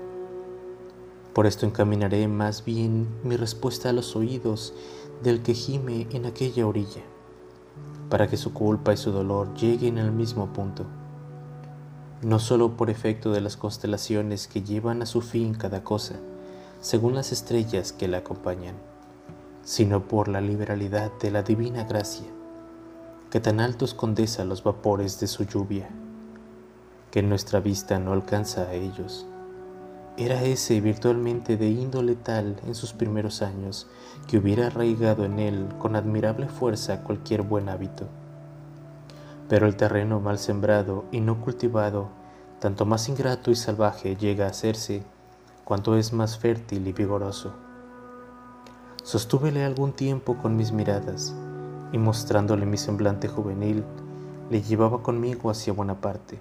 Por 1.32 1.46
esto 1.46 1.64
encaminaré 1.64 2.26
más 2.26 2.64
bien 2.64 3.06
mi 3.22 3.36
respuesta 3.36 3.90
a 3.90 3.92
los 3.92 4.16
oídos 4.16 4.74
del 5.22 5.42
que 5.42 5.54
gime 5.54 6.06
en 6.10 6.26
aquella 6.26 6.66
orilla, 6.66 7.02
para 8.08 8.26
que 8.28 8.36
su 8.36 8.52
culpa 8.52 8.92
y 8.92 8.96
su 8.96 9.12
dolor 9.12 9.54
lleguen 9.54 9.98
al 9.98 10.10
mismo 10.10 10.52
punto, 10.52 10.86
no 12.22 12.38
solo 12.38 12.76
por 12.76 12.90
efecto 12.90 13.32
de 13.32 13.40
las 13.40 13.56
constelaciones 13.56 14.46
que 14.48 14.62
llevan 14.62 15.02
a 15.02 15.06
su 15.06 15.20
fin 15.22 15.54
cada 15.54 15.84
cosa, 15.84 16.16
según 16.80 17.14
las 17.14 17.32
estrellas 17.32 17.92
que 17.92 18.08
la 18.08 18.18
acompañan, 18.18 18.74
sino 19.64 20.08
por 20.08 20.28
la 20.28 20.40
liberalidad 20.40 21.10
de 21.20 21.30
la 21.30 21.42
divina 21.42 21.84
gracia 21.84 22.26
que 23.30 23.38
tan 23.38 23.60
altos 23.60 23.94
condesa 23.94 24.44
los 24.44 24.64
vapores 24.64 25.20
de 25.20 25.28
su 25.28 25.44
lluvia, 25.44 25.88
que 27.12 27.22
nuestra 27.22 27.60
vista 27.60 27.98
no 28.00 28.12
alcanza 28.12 28.62
a 28.62 28.74
ellos. 28.74 29.24
Era 30.16 30.42
ese 30.42 30.80
virtualmente 30.80 31.56
de 31.56 31.68
índole 31.68 32.16
tal 32.16 32.60
en 32.66 32.74
sus 32.74 32.92
primeros 32.92 33.40
años 33.40 33.86
que 34.26 34.38
hubiera 34.38 34.66
arraigado 34.66 35.24
en 35.24 35.38
él 35.38 35.68
con 35.78 35.94
admirable 35.94 36.48
fuerza 36.48 37.04
cualquier 37.04 37.42
buen 37.42 37.68
hábito. 37.68 38.08
Pero 39.50 39.66
el 39.66 39.74
terreno 39.74 40.20
mal 40.20 40.38
sembrado 40.38 41.06
y 41.10 41.20
no 41.20 41.40
cultivado, 41.40 42.08
tanto 42.60 42.86
más 42.86 43.08
ingrato 43.08 43.50
y 43.50 43.56
salvaje 43.56 44.14
llega 44.14 44.46
a 44.46 44.50
hacerse, 44.50 45.02
cuanto 45.64 45.96
es 45.96 46.12
más 46.12 46.38
fértil 46.38 46.86
y 46.86 46.92
vigoroso. 46.92 47.52
Sostúvele 49.02 49.64
algún 49.64 49.92
tiempo 49.92 50.36
con 50.36 50.54
mis 50.54 50.70
miradas, 50.70 51.34
y 51.90 51.98
mostrándole 51.98 52.64
mi 52.64 52.76
semblante 52.76 53.26
juvenil, 53.26 53.82
le 54.50 54.62
llevaba 54.62 55.02
conmigo 55.02 55.50
hacia 55.50 55.72
buena 55.72 56.00
parte. 56.00 56.38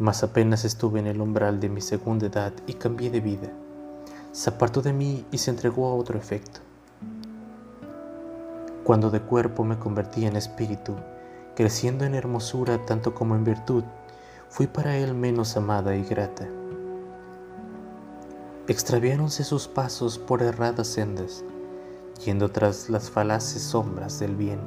Mas 0.00 0.24
apenas 0.24 0.64
estuve 0.64 0.98
en 0.98 1.06
el 1.06 1.20
umbral 1.20 1.60
de 1.60 1.68
mi 1.68 1.80
segunda 1.80 2.26
edad 2.26 2.52
y 2.66 2.74
cambié 2.74 3.10
de 3.10 3.20
vida. 3.20 3.48
Se 4.32 4.50
apartó 4.50 4.82
de 4.82 4.92
mí 4.92 5.24
y 5.30 5.38
se 5.38 5.52
entregó 5.52 5.86
a 5.86 5.94
otro 5.94 6.18
efecto. 6.18 6.58
Cuando 8.82 9.08
de 9.08 9.20
cuerpo 9.20 9.62
me 9.62 9.78
convertí 9.78 10.26
en 10.26 10.34
espíritu, 10.34 10.96
creciendo 11.54 12.04
en 12.04 12.14
hermosura 12.14 12.84
tanto 12.86 13.14
como 13.14 13.34
en 13.34 13.44
virtud, 13.44 13.84
fui 14.48 14.66
para 14.66 14.96
él 14.96 15.14
menos 15.14 15.56
amada 15.56 15.94
y 15.96 16.04
grata. 16.04 16.48
Extraviáronse 18.68 19.44
sus 19.44 19.68
pasos 19.68 20.18
por 20.18 20.42
erradas 20.42 20.86
sendas, 20.86 21.44
yendo 22.24 22.50
tras 22.50 22.88
las 22.88 23.10
falaces 23.10 23.62
sombras 23.62 24.18
del 24.20 24.36
bien, 24.36 24.60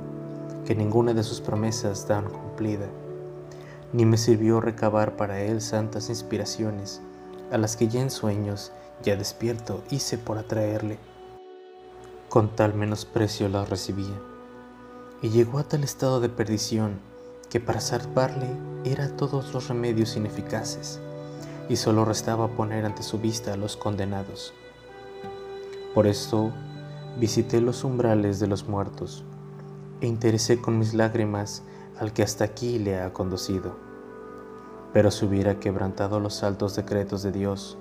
que 0.66 0.76
ninguna 0.76 1.14
de 1.14 1.24
sus 1.24 1.42
promesas 1.42 2.08
dan 2.08 2.30
cumplida, 2.30 2.88
ni 3.94 4.06
me 4.06 4.18
sirvió 4.18 4.60
recabar 4.60 5.16
para 5.16 5.42
él 5.42 5.62
santas 5.62 6.10
inspiraciones, 6.10 7.02
a 7.52 7.58
las 7.58 7.78
que 7.78 7.88
ya 7.88 8.02
en 8.02 8.12
sueños, 8.12 8.72
ya 9.04 9.16
despierto, 9.16 9.84
hice 9.90 10.18
por 10.18 10.38
atraerle. 10.38 10.98
Con 12.28 12.50
tal 12.56 12.74
menosprecio 12.74 13.48
las 13.48 13.70
recibía, 13.70 14.20
y 15.26 15.30
llegó 15.30 15.58
a 15.58 15.64
tal 15.64 15.84
estado 15.84 16.20
de 16.20 16.30
perdición 16.30 17.00
que 17.50 17.60
para 17.60 17.82
salvarle 17.82 18.46
era 18.84 19.18
todos 19.18 19.56
los 19.56 19.70
remedios 19.70 20.16
ineficaces, 20.16 21.00
y 21.68 21.78
solo 21.78 22.06
restaba 22.06 22.50
poner 22.50 22.86
ante 22.86 23.02
su 23.02 23.18
vista 23.18 23.54
a 23.54 23.58
los 23.58 23.76
condenados. 23.76 24.54
Por 25.96 26.06
esto 26.06 26.52
visité 27.20 27.60
los 27.60 27.84
umbrales 27.84 28.40
de 28.40 28.46
los 28.46 28.68
muertos 28.68 29.24
e 30.00 30.06
interesé 30.06 30.62
con 30.62 30.78
mis 30.78 30.94
lágrimas 30.94 31.64
al 31.98 32.14
que 32.14 32.22
hasta 32.22 32.44
aquí 32.44 32.78
le 32.78 33.02
ha 33.02 33.12
conducido. 33.12 33.76
Pero 34.94 35.10
si 35.10 35.26
hubiera 35.26 35.60
quebrantado 35.60 36.20
los 36.20 36.44
altos 36.44 36.76
decretos 36.76 37.24
de 37.24 37.32
Dios, 37.32 37.80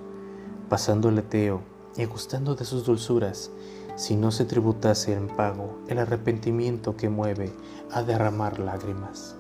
pasando 0.71 1.11
el 1.11 1.19
eteo 1.19 1.61
y 1.99 2.07
gustando 2.07 2.55
de 2.55 2.65
sus 2.65 2.87
dulzuras, 2.87 3.51
si 3.97 4.17
no 4.17 4.31
se 4.31 4.45
tributase 4.45 5.15
en 5.15 5.29
pago 5.29 5.79
el 5.89 5.99
arrepentimiento 5.99 6.97
que 6.97 7.09
mueve 7.09 7.53
a 7.93 8.03
derramar 8.03 8.59
lágrimas. 8.59 9.37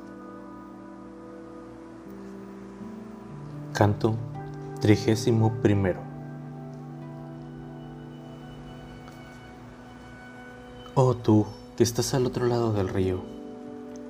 Canto 3.72 4.14
trigésimo 4.80 5.52
primero. 5.62 6.00
Oh 10.94 11.14
tú, 11.14 11.46
que 11.76 11.82
estás 11.82 12.14
al 12.14 12.26
otro 12.26 12.46
lado 12.46 12.72
del 12.72 12.88
río, 12.88 13.20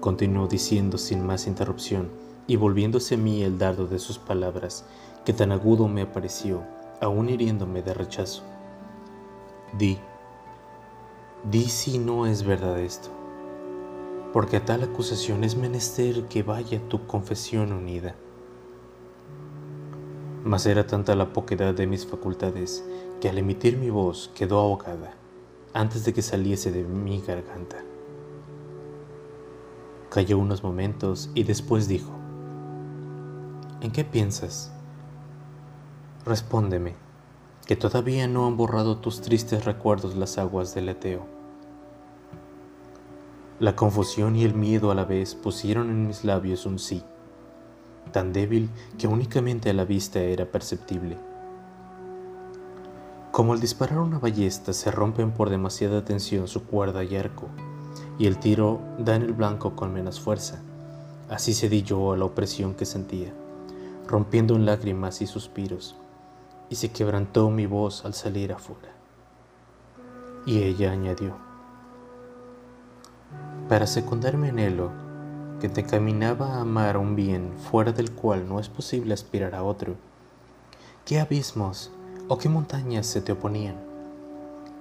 continuó 0.01 0.49
diciendo 0.49 0.99
sin 0.99 1.25
más 1.25 1.47
interrupción, 1.47 2.11
y 2.47 2.57
volviéndose 2.57 3.15
a 3.15 3.19
mí 3.19 3.43
el 3.43 3.57
dardo 3.57 3.87
de 3.87 3.99
sus 3.99 4.19
palabras, 4.19 4.85
que 5.25 5.33
tan 5.33 5.51
agudo 5.51 5.89
me 5.89 6.03
apareció, 6.03 6.61
aún 7.01 7.31
hiriéndome 7.31 7.81
de 7.81 7.95
rechazo. 7.95 8.43
Di, 9.79 9.99
di 11.51 11.65
si 11.65 11.99
no 11.99 12.27
es 12.27 12.43
verdad 12.43 12.79
esto, 12.81 13.11
porque 14.33 14.57
a 14.57 14.65
tal 14.65 14.83
acusación 14.83 15.45
es 15.45 15.57
menester 15.57 16.25
que 16.25 16.43
vaya 16.43 16.81
tu 16.89 17.07
confesión 17.07 17.73
unida. 17.73 18.15
Mas 20.43 20.65
era 20.65 20.87
tanta 20.87 21.15
la 21.15 21.35
poquedad 21.35 21.75
de 21.75 21.87
mis 21.87 22.07
facultades 22.07 22.83
que 23.21 23.29
al 23.29 23.37
emitir 23.37 23.77
mi 23.77 23.91
voz 23.91 24.31
quedó 24.35 24.59
ahogada 24.59 25.13
antes 25.75 26.05
de 26.07 26.15
que 26.15 26.23
saliese 26.23 26.73
de 26.73 26.83
mi 26.83 27.21
garganta. 27.21 27.77
Calló 30.09 30.39
unos 30.39 30.63
momentos 30.63 31.29
y 31.35 31.43
después 31.43 31.89
dijo, 31.89 32.13
¿En 33.83 33.91
qué 33.91 34.03
piensas? 34.03 34.73
Respóndeme, 36.25 36.95
que 37.67 37.77
todavía 37.77 38.29
no 38.29 38.47
han 38.47 38.57
borrado 38.57 38.97
tus 38.97 39.21
tristes 39.21 39.67
recuerdos 39.67 40.17
las 40.17 40.39
aguas 40.39 40.75
del 40.75 40.89
Eteo. 40.89 41.34
La 43.65 43.75
confusión 43.75 44.37
y 44.37 44.45
el 44.45 44.53
miedo 44.53 44.91
a 44.91 44.95
la 44.95 45.07
vez 45.07 45.35
pusieron 45.35 45.89
en 45.89 46.07
mis 46.07 46.23
labios 46.23 46.67
un 46.67 46.79
sí, 46.79 47.03
tan 48.13 48.31
débil 48.31 48.69
que 48.99 49.07
únicamente 49.07 49.71
a 49.71 49.73
la 49.73 49.87
vista 49.87 50.21
era 50.21 50.45
perceptible. 50.45 51.17
Como 53.33 53.55
al 53.55 53.61
disparar 53.61 54.01
una 54.01 54.19
ballesta 54.19 54.75
se 54.75 54.91
rompen 54.91 55.33
por 55.33 55.49
demasiada 55.49 56.05
tensión 56.05 56.47
su 56.47 56.65
cuerda 56.65 57.05
y 57.05 57.17
arco, 57.17 57.47
y 58.19 58.27
el 58.27 58.39
tiro 58.39 58.81
da 58.99 59.17
en 59.17 59.23
el 59.23 59.33
blanco 59.33 59.75
con 59.75 59.95
menos 59.95 60.21
fuerza, 60.21 60.61
así 61.31 61.55
cedí 61.55 61.83
yo 61.83 62.13
a 62.13 62.19
la 62.19 62.27
opresión 62.27 62.75
que 62.75 62.85
sentía, 62.85 63.33
rompiendo 64.07 64.57
en 64.57 64.67
lágrimas 64.67 65.23
y 65.23 65.27
suspiros, 65.27 65.97
y 66.69 66.75
se 66.75 66.91
quebrantó 66.91 67.49
mi 67.49 67.65
voz 67.65 68.05
al 68.05 68.13
salir 68.13 68.53
afuera. 68.53 68.93
Y 70.45 70.65
ella 70.65 70.93
añadió, 70.93 71.44
para 73.69 73.87
secundarme 73.87 74.49
anhelo 74.49 74.91
que 75.61 75.69
te 75.69 75.85
caminaba 75.85 76.55
a 76.55 76.61
amar 76.61 76.97
un 76.97 77.17
bien 77.17 77.53
fuera 77.71 77.93
del 77.93 78.13
cual 78.13 78.49
no 78.49 78.61
es 78.61 78.69
posible 78.69 79.15
aspirar 79.15 79.55
a 79.55 79.63
otro. 79.63 79.95
¿Qué 81.05 81.21
abismos 81.21 81.91
¿O 82.27 82.39
qué 82.39 82.49
montañas 82.49 83.07
se 83.07 83.21
te 83.21 83.33
oponían, 83.33 83.77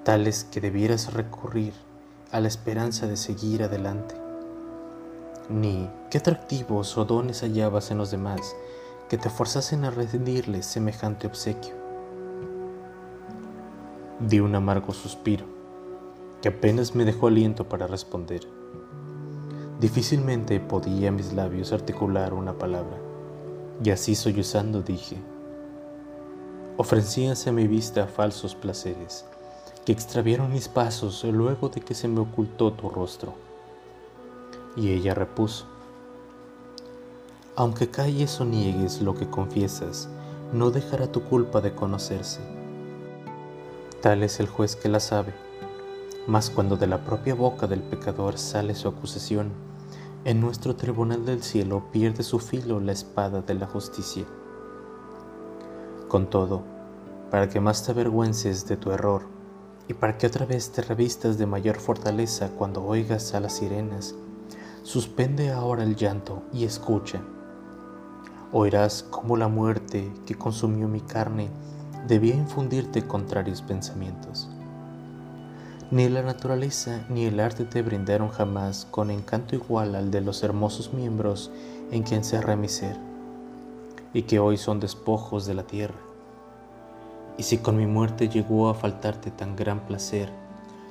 tales 0.05 0.45
que 0.45 0.61
debieras 0.61 1.11
recurrir 1.11 1.73
a 2.31 2.39
la 2.39 2.47
esperanza 2.47 3.05
de 3.05 3.17
seguir 3.17 3.63
adelante? 3.63 4.15
Ni 5.49 5.89
qué 6.09 6.19
atractivos 6.19 6.97
o 6.97 7.03
dones 7.03 7.41
hallabas 7.41 7.91
en 7.91 7.97
los 7.97 8.11
demás 8.11 8.55
que 9.09 9.17
te 9.17 9.29
forzasen 9.29 9.83
a 9.83 9.91
rendirles 9.91 10.65
semejante 10.65 11.27
obsequio. 11.27 11.73
Di 14.21 14.39
un 14.39 14.55
amargo 14.55 14.93
suspiro, 14.93 15.43
que 16.43 16.49
apenas 16.49 16.93
me 16.93 17.05
dejó 17.05 17.27
aliento 17.27 17.69
para 17.69 17.87
responder. 17.87 18.41
Difícilmente 19.79 20.59
podía 20.59 21.09
mis 21.09 21.31
labios 21.31 21.71
articular 21.71 22.33
una 22.33 22.57
palabra, 22.57 22.97
y 23.81 23.91
así 23.91 24.13
sollozando 24.13 24.81
dije, 24.81 25.15
ofrecíanse 26.75 27.49
a 27.49 27.53
mi 27.53 27.65
vista 27.65 28.07
falsos 28.07 28.55
placeres, 28.55 29.23
que 29.85 29.93
extraviaron 29.93 30.51
mis 30.51 30.67
pasos 30.67 31.23
luego 31.23 31.69
de 31.69 31.79
que 31.79 31.93
se 31.93 32.09
me 32.09 32.19
ocultó 32.19 32.73
tu 32.73 32.89
rostro. 32.89 33.35
Y 34.75 34.89
ella 34.89 35.13
repuso, 35.13 35.65
Aunque 37.55 37.89
calles 37.89 38.41
o 38.41 38.43
niegues 38.43 39.01
lo 39.01 39.15
que 39.15 39.29
confiesas, 39.29 40.09
no 40.51 40.71
dejará 40.71 41.09
tu 41.09 41.23
culpa 41.23 41.61
de 41.61 41.73
conocerse. 41.73 42.41
Tal 44.01 44.23
es 44.23 44.41
el 44.41 44.47
juez 44.47 44.75
que 44.75 44.89
la 44.89 44.99
sabe, 44.99 45.33
mas 46.27 46.49
cuando 46.49 46.77
de 46.77 46.87
la 46.87 47.03
propia 47.03 47.35
boca 47.35 47.67
del 47.67 47.81
pecador 47.81 48.37
sale 48.37 48.75
su 48.75 48.87
acusación, 48.87 49.51
en 50.25 50.39
nuestro 50.39 50.75
tribunal 50.75 51.25
del 51.25 51.43
cielo 51.43 51.83
pierde 51.91 52.23
su 52.23 52.39
filo 52.39 52.79
la 52.79 52.93
espada 52.93 53.41
de 53.41 53.55
la 53.55 53.67
justicia. 53.67 54.23
Con 56.07 56.29
todo, 56.29 56.63
para 57.29 57.49
que 57.49 57.59
más 57.59 57.83
te 57.83 57.91
avergüences 57.91 58.67
de 58.67 58.77
tu 58.77 58.91
error 58.91 59.23
y 59.89 59.93
para 59.95 60.17
que 60.17 60.27
otra 60.27 60.45
vez 60.45 60.71
te 60.71 60.81
revistas 60.81 61.37
de 61.37 61.45
mayor 61.45 61.77
fortaleza 61.77 62.51
cuando 62.57 62.85
oigas 62.85 63.33
a 63.33 63.41
las 63.41 63.57
sirenas, 63.57 64.15
suspende 64.83 65.51
ahora 65.51 65.83
el 65.83 65.97
llanto 65.97 66.43
y 66.53 66.63
escucha. 66.63 67.21
Oirás 68.53 69.03
cómo 69.03 69.35
la 69.35 69.49
muerte 69.49 70.13
que 70.25 70.35
consumió 70.35 70.87
mi 70.87 71.01
carne 71.01 71.49
debía 72.07 72.35
infundirte 72.35 73.05
contrarios 73.05 73.61
pensamientos. 73.61 74.49
Ni 75.93 76.09
la 76.09 76.23
naturaleza 76.23 77.05
ni 77.07 77.25
el 77.25 77.39
arte 77.39 77.65
te 77.65 77.83
brindaron 77.83 78.29
jamás 78.29 78.87
con 78.89 79.11
encanto 79.11 79.53
igual 79.53 79.93
al 79.93 80.09
de 80.09 80.21
los 80.21 80.41
hermosos 80.41 80.91
miembros 80.91 81.51
en 81.91 82.03
que 82.03 82.15
encerra 82.15 82.55
mi 82.55 82.67
ser, 82.67 82.97
y 84.11 84.23
que 84.23 84.39
hoy 84.39 84.57
son 84.57 84.79
despojos 84.79 85.45
de 85.45 85.53
la 85.53 85.67
tierra. 85.67 85.99
Y 87.37 87.43
si 87.43 87.59
con 87.59 87.77
mi 87.77 87.85
muerte 87.85 88.27
llegó 88.27 88.69
a 88.69 88.73
faltarte 88.73 89.29
tan 89.29 89.55
gran 89.55 89.85
placer, 89.85 90.31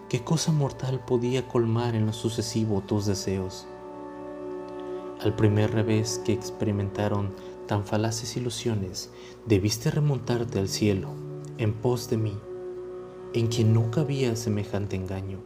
¿qué 0.09 0.23
cosa 0.23 0.53
mortal 0.53 1.01
podía 1.05 1.49
colmar 1.49 1.97
en 1.97 2.07
lo 2.07 2.13
sucesivo 2.13 2.81
tus 2.83 3.05
deseos? 3.05 3.67
Al 5.21 5.35
primer 5.35 5.73
revés 5.73 6.23
que 6.25 6.33
experimentaron 6.33 7.35
tan 7.67 7.85
falaces 7.85 8.37
ilusiones, 8.37 9.11
debiste 9.47 9.91
remontarte 9.91 10.61
al 10.61 10.69
cielo, 10.69 11.09
en 11.59 11.73
pos 11.73 12.09
de 12.09 12.19
mí 12.19 12.39
en 13.35 13.47
quien 13.47 13.73
nunca 13.73 14.03
había 14.03 14.37
semejante 14.37 14.95
engaño. 14.95 15.39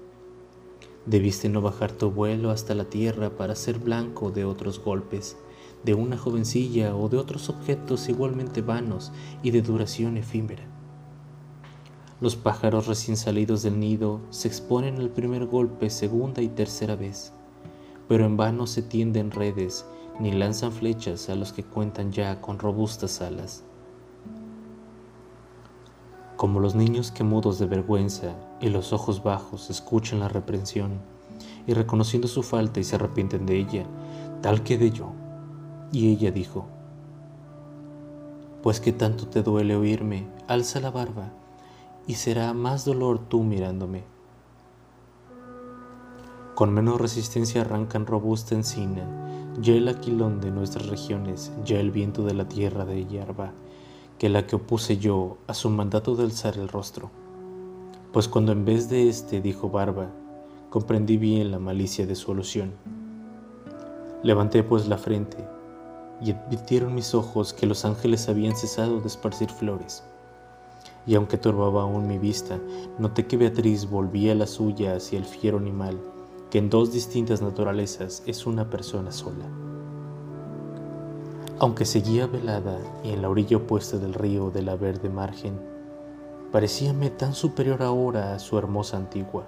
Debiste 1.07 1.49
no 1.49 1.61
bajar 1.61 1.93
tu 1.93 2.11
vuelo 2.11 2.51
hasta 2.51 2.75
la 2.75 2.87
tierra 2.87 3.31
para 3.31 3.55
ser 3.55 3.79
blanco 3.79 4.33
de 4.33 4.45
otros 4.45 4.83
golpes, 4.83 5.37
de 5.85 5.95
una 5.95 6.19
jovencilla 6.19 6.97
o 6.97 7.09
de 7.09 7.17
otros 7.17 7.49
objetos 7.49 8.09
igualmente 8.09 8.61
vanos 8.61 9.13
y 9.45 9.53
de 9.53 9.63
duración 9.63 10.17
efímera. 10.17 10.65
Los 12.21 12.35
pájaros 12.35 12.89
recién 12.89 13.17
salidos 13.17 13.63
del 13.63 13.79
nido 13.79 14.21
se 14.31 14.49
exponen 14.49 14.97
al 14.97 15.11
primer 15.11 15.47
golpe 15.47 15.89
segunda 15.91 16.43
y 16.43 16.49
tercera 16.49 16.97
vez, 16.97 17.33
pero 18.09 18.25
en 18.25 18.37
vano 18.37 18.67
se 18.67 18.83
tienden 18.83 19.31
redes 19.31 19.87
ni 20.19 20.33
lanzan 20.33 20.73
flechas 20.73 21.29
a 21.29 21.37
los 21.37 21.53
que 21.53 21.63
cuentan 21.63 22.11
ya 22.11 22.41
con 22.41 22.59
robustas 22.59 23.21
alas 23.21 23.66
como 26.37 26.61
los 26.61 26.75
niños 26.75 27.11
que 27.11 27.25
mudos 27.25 27.59
de 27.59 27.67
vergüenza 27.67 28.35
y 28.61 28.69
los 28.69 28.93
ojos 28.93 29.23
bajos 29.23 29.71
escuchan 29.71 30.21
la 30.21 30.29
reprensión 30.29 31.01
y 31.67 31.73
reconociendo 31.73 32.29
su 32.29 32.43
falta 32.43 32.79
y 32.81 32.85
se 32.85 32.97
arrepienten 32.97 33.47
de 33.47 33.59
ella, 33.59 33.87
tal 34.43 34.63
quedé 34.63 34.91
yo. 34.91 35.13
Y 35.93 36.11
ella 36.11 36.31
dijo, 36.31 36.67
pues 38.63 38.81
que 38.81 38.93
tanto 38.93 39.29
te 39.29 39.43
duele 39.43 39.77
oírme, 39.77 40.27
alza 40.49 40.81
la 40.81 40.91
barba, 40.91 41.31
y 42.07 42.15
será 42.15 42.53
más 42.53 42.85
dolor 42.85 43.21
tú 43.29 43.43
mirándome. 43.43 44.05
Con 46.55 46.73
menos 46.73 47.01
resistencia 47.01 47.63
arrancan 47.63 48.07
robusta 48.07 48.55
encina, 48.55 49.05
ya 49.61 49.75
el 49.75 49.89
aquilón 49.89 50.41
de 50.41 50.51
nuestras 50.51 50.87
regiones, 50.87 51.53
ya 51.65 51.79
el 51.79 51.91
viento 51.91 52.25
de 52.25 52.35
la 52.35 52.49
tierra 52.49 52.85
de 52.85 53.07
hierba, 53.07 53.53
que 54.19 54.29
la 54.29 54.47
que 54.47 54.57
opuse 54.57 54.97
yo 54.97 55.37
a 55.47 55.55
su 55.55 55.69
mandato 55.69 56.17
de 56.17 56.25
alzar 56.25 56.57
el 56.57 56.69
rostro. 56.69 57.11
Pues 58.13 58.29
cuando 58.29 58.53
en 58.53 58.65
vez 58.65 58.89
de 58.89 59.09
este 59.09 59.41
dijo 59.41 59.69
barba, 59.69 60.09
comprendí 60.71 61.17
bien 61.19 61.51
la 61.51 61.59
malicia 61.59 62.07
de 62.07 62.15
su 62.15 62.33
alusión. 62.33 62.73
Levanté 64.23 64.63
pues 64.63 64.89
la 64.89 64.97
frente 64.97 65.37
y 66.23 66.33
advirtieron 66.33 66.95
mis 66.95 67.15
ojos 67.15 67.53
que 67.53 67.67
los 67.67 67.85
ángeles 67.85 68.29
habían 68.29 68.57
cesado 68.57 69.01
de 69.01 69.07
esparcir 69.07 69.51
flores. 69.51 70.03
Y 71.07 71.15
aunque 71.15 71.37
turbaba 71.37 71.83
aún 71.83 72.09
mi 72.09 72.19
vista, 72.19 72.59
noté 72.99 73.27
que 73.27 73.37
Beatriz 73.37 73.89
volvía 73.89 74.35
la 74.35 74.47
suya 74.47 74.97
hacia 74.97 75.19
el 75.19 75.25
fiero 75.25 75.59
animal, 75.59 76.01
que 76.51 76.59
en 76.59 76.71
dos 76.71 76.93
distintas 76.93 77.43
naturalezas 77.43 78.23
es 78.27 78.47
una 78.47 78.71
persona 78.71 79.13
sola. 79.13 79.66
Aunque 81.59 81.87
seguía 81.87 82.27
velada 82.27 82.79
y 83.03 83.13
en 83.13 83.23
la 83.23 83.31
orilla 83.31 83.57
opuesta 83.57 83.97
del 83.97 84.13
río 84.13 84.51
de 84.51 84.61
la 84.61 84.77
verde 84.77 85.09
margen, 85.09 85.59
parecíame 86.53 87.09
tan 87.09 87.33
superior 87.33 87.83
ahora 87.83 88.35
a 88.35 88.39
su 88.39 88.59
hermosa 88.59 88.99
antigua, 88.99 89.47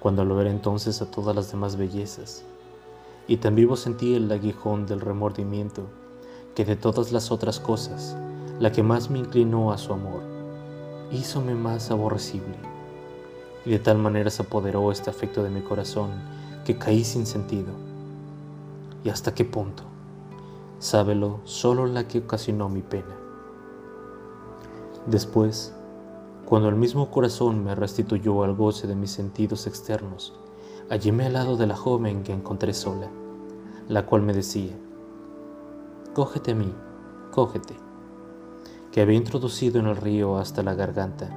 cuando 0.00 0.24
lo 0.24 0.34
ver 0.36 0.46
entonces 0.46 1.02
a 1.02 1.10
todas 1.10 1.36
las 1.36 1.52
demás 1.52 1.76
bellezas, 1.76 2.44
y 3.28 3.36
tan 3.36 3.56
vivo 3.56 3.76
sentí 3.76 4.14
el 4.14 4.32
aguijón 4.32 4.86
del 4.86 5.02
remordimiento, 5.02 5.82
que 6.54 6.64
de 6.64 6.76
todas 6.76 7.12
las 7.12 7.30
otras 7.30 7.60
cosas, 7.60 8.16
la 8.58 8.72
que 8.72 8.82
más 8.82 9.10
me 9.10 9.18
inclinó 9.18 9.72
a 9.72 9.78
su 9.78 9.92
amor, 9.92 10.22
hízome 11.12 11.54
más 11.54 11.90
aborrecible, 11.90 12.56
y 13.66 13.70
de 13.70 13.80
tal 13.80 13.98
manera 13.98 14.30
se 14.30 14.44
apoderó 14.44 14.90
este 14.90 15.10
afecto 15.10 15.42
de 15.42 15.50
mi 15.50 15.60
corazón 15.60 16.08
que 16.64 16.78
caí 16.78 17.04
sin 17.04 17.26
sentido. 17.26 17.74
¿Y 19.04 19.10
hasta 19.10 19.34
qué 19.34 19.44
punto? 19.44 19.89
Sábelo 20.80 21.40
solo 21.44 21.84
la 21.84 22.08
que 22.08 22.20
ocasionó 22.20 22.70
mi 22.70 22.80
pena. 22.80 23.14
Después, 25.06 25.74
cuando 26.46 26.70
el 26.70 26.74
mismo 26.74 27.10
corazón 27.10 27.62
me 27.62 27.74
restituyó 27.74 28.42
al 28.44 28.54
goce 28.54 28.86
de 28.86 28.96
mis 28.96 29.10
sentidos 29.10 29.66
externos, 29.66 30.32
halléme 30.88 31.26
al 31.26 31.34
lado 31.34 31.58
de 31.58 31.66
la 31.66 31.76
joven 31.76 32.22
que 32.22 32.32
encontré 32.32 32.72
sola, 32.72 33.10
la 33.88 34.06
cual 34.06 34.22
me 34.22 34.32
decía, 34.32 34.72
Cógete 36.14 36.52
a 36.52 36.54
mí, 36.54 36.72
cógete, 37.30 37.76
que 38.90 39.02
había 39.02 39.18
introducido 39.18 39.80
en 39.80 39.86
el 39.86 39.96
río 39.96 40.38
hasta 40.38 40.62
la 40.62 40.72
garganta, 40.72 41.28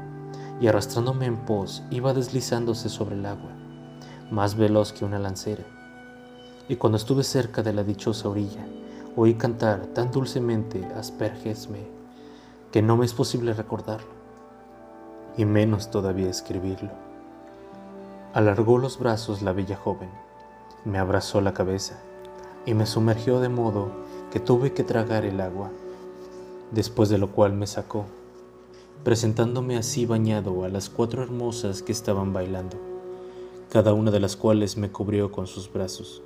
y 0.61 0.67
arrastrándome 0.67 1.25
en 1.25 1.45
pos 1.45 1.83
iba 1.91 2.13
deslizándose 2.13 2.87
sobre 2.87 3.15
el 3.15 3.25
agua, 3.25 3.51
más 4.31 4.55
veloz 4.55 4.93
que 4.93 5.03
una 5.03 5.19
lancera. 5.19 5.65
Y 6.69 6.77
cuando 6.77 6.95
estuve 6.95 7.23
cerca 7.23 7.61
de 7.61 7.73
la 7.73 7.83
dichosa 7.83 8.29
orilla, 8.29 8.65
Oí 9.15 9.35
cantar 9.35 9.85
tan 9.87 10.11
dulcemente 10.11 10.83
Aspergesme 10.95 11.85
que 12.71 12.81
no 12.81 12.97
me 12.97 13.05
es 13.05 13.13
posible 13.13 13.53
recordarlo, 13.53 14.09
y 15.37 15.45
menos 15.45 15.91
todavía 15.91 16.31
escribirlo. 16.31 16.89
Alargó 18.33 18.79
los 18.79 18.97
brazos 18.97 19.43
la 19.43 19.53
bella 19.53 19.75
joven, 19.75 20.09
me 20.83 20.97
abrazó 20.97 21.41
la 21.41 21.53
cabeza 21.53 21.99
y 22.65 22.73
me 22.73 22.87
sumergió 22.87 23.39
de 23.39 23.49
modo 23.49 23.91
que 24.31 24.39
tuve 24.39 24.73
que 24.73 24.83
tragar 24.83 25.25
el 25.25 25.39
agua, 25.39 25.69
después 26.71 27.09
de 27.09 27.19
lo 27.19 27.31
cual 27.31 27.53
me 27.53 27.67
sacó, 27.67 28.05
presentándome 29.03 29.77
así 29.77 30.07
bañado 30.07 30.63
a 30.63 30.69
las 30.69 30.89
cuatro 30.89 31.21
hermosas 31.21 31.83
que 31.83 31.91
estaban 31.91 32.33
bailando, 32.33 32.77
cada 33.71 33.93
una 33.93 34.09
de 34.09 34.19
las 34.19 34.35
cuales 34.35 34.75
me 34.75 34.91
cubrió 34.91 35.31
con 35.31 35.45
sus 35.45 35.71
brazos. 35.71 36.23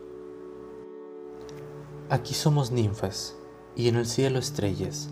Aquí 2.10 2.34
somos 2.34 2.72
ninfas 2.72 3.36
y 3.76 3.90
en 3.90 3.98
el 3.98 4.06
cielo 4.06 4.40
estrellas, 4.40 5.10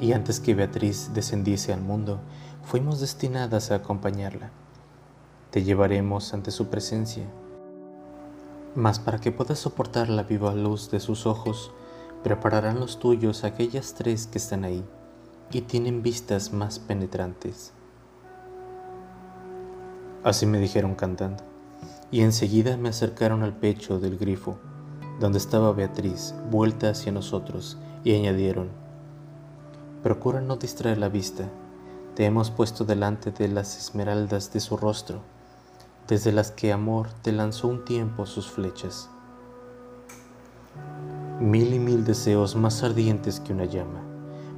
y 0.00 0.12
antes 0.12 0.40
que 0.40 0.54
Beatriz 0.54 1.10
descendiese 1.12 1.70
al 1.70 1.82
mundo, 1.82 2.18
fuimos 2.64 3.00
destinadas 3.00 3.70
a 3.70 3.74
acompañarla. 3.74 4.50
Te 5.50 5.64
llevaremos 5.64 6.32
ante 6.32 6.50
su 6.50 6.68
presencia, 6.68 7.24
mas 8.74 8.98
para 8.98 9.18
que 9.18 9.32
puedas 9.32 9.58
soportar 9.58 10.08
la 10.08 10.22
viva 10.22 10.54
luz 10.54 10.90
de 10.90 11.00
sus 11.00 11.26
ojos, 11.26 11.72
prepararán 12.24 12.80
los 12.80 12.98
tuyos 12.98 13.44
aquellas 13.44 13.92
tres 13.92 14.26
que 14.26 14.38
están 14.38 14.64
ahí 14.64 14.82
y 15.52 15.60
tienen 15.60 16.02
vistas 16.02 16.54
más 16.54 16.78
penetrantes. 16.78 17.74
Así 20.24 20.46
me 20.46 20.58
dijeron 20.58 20.94
cantando, 20.94 21.44
y 22.10 22.22
enseguida 22.22 22.78
me 22.78 22.88
acercaron 22.88 23.42
al 23.42 23.54
pecho 23.54 24.00
del 24.00 24.16
grifo 24.16 24.58
donde 25.18 25.38
estaba 25.38 25.72
Beatriz, 25.72 26.34
vuelta 26.50 26.90
hacia 26.90 27.12
nosotros, 27.12 27.76
y 28.04 28.14
añadieron, 28.14 28.68
Procura 30.02 30.40
no 30.40 30.56
distraer 30.56 30.98
la 30.98 31.08
vista, 31.08 31.48
te 32.14 32.24
hemos 32.24 32.50
puesto 32.50 32.84
delante 32.84 33.32
de 33.32 33.48
las 33.48 33.76
esmeraldas 33.76 34.52
de 34.52 34.60
su 34.60 34.76
rostro, 34.76 35.20
desde 36.06 36.30
las 36.30 36.52
que 36.52 36.72
amor 36.72 37.08
te 37.22 37.32
lanzó 37.32 37.66
un 37.66 37.84
tiempo 37.84 38.24
sus 38.24 38.48
flechas. 38.48 39.10
Mil 41.40 41.74
y 41.74 41.78
mil 41.78 42.04
deseos 42.04 42.54
más 42.54 42.82
ardientes 42.82 43.40
que 43.40 43.52
una 43.52 43.64
llama. 43.64 44.02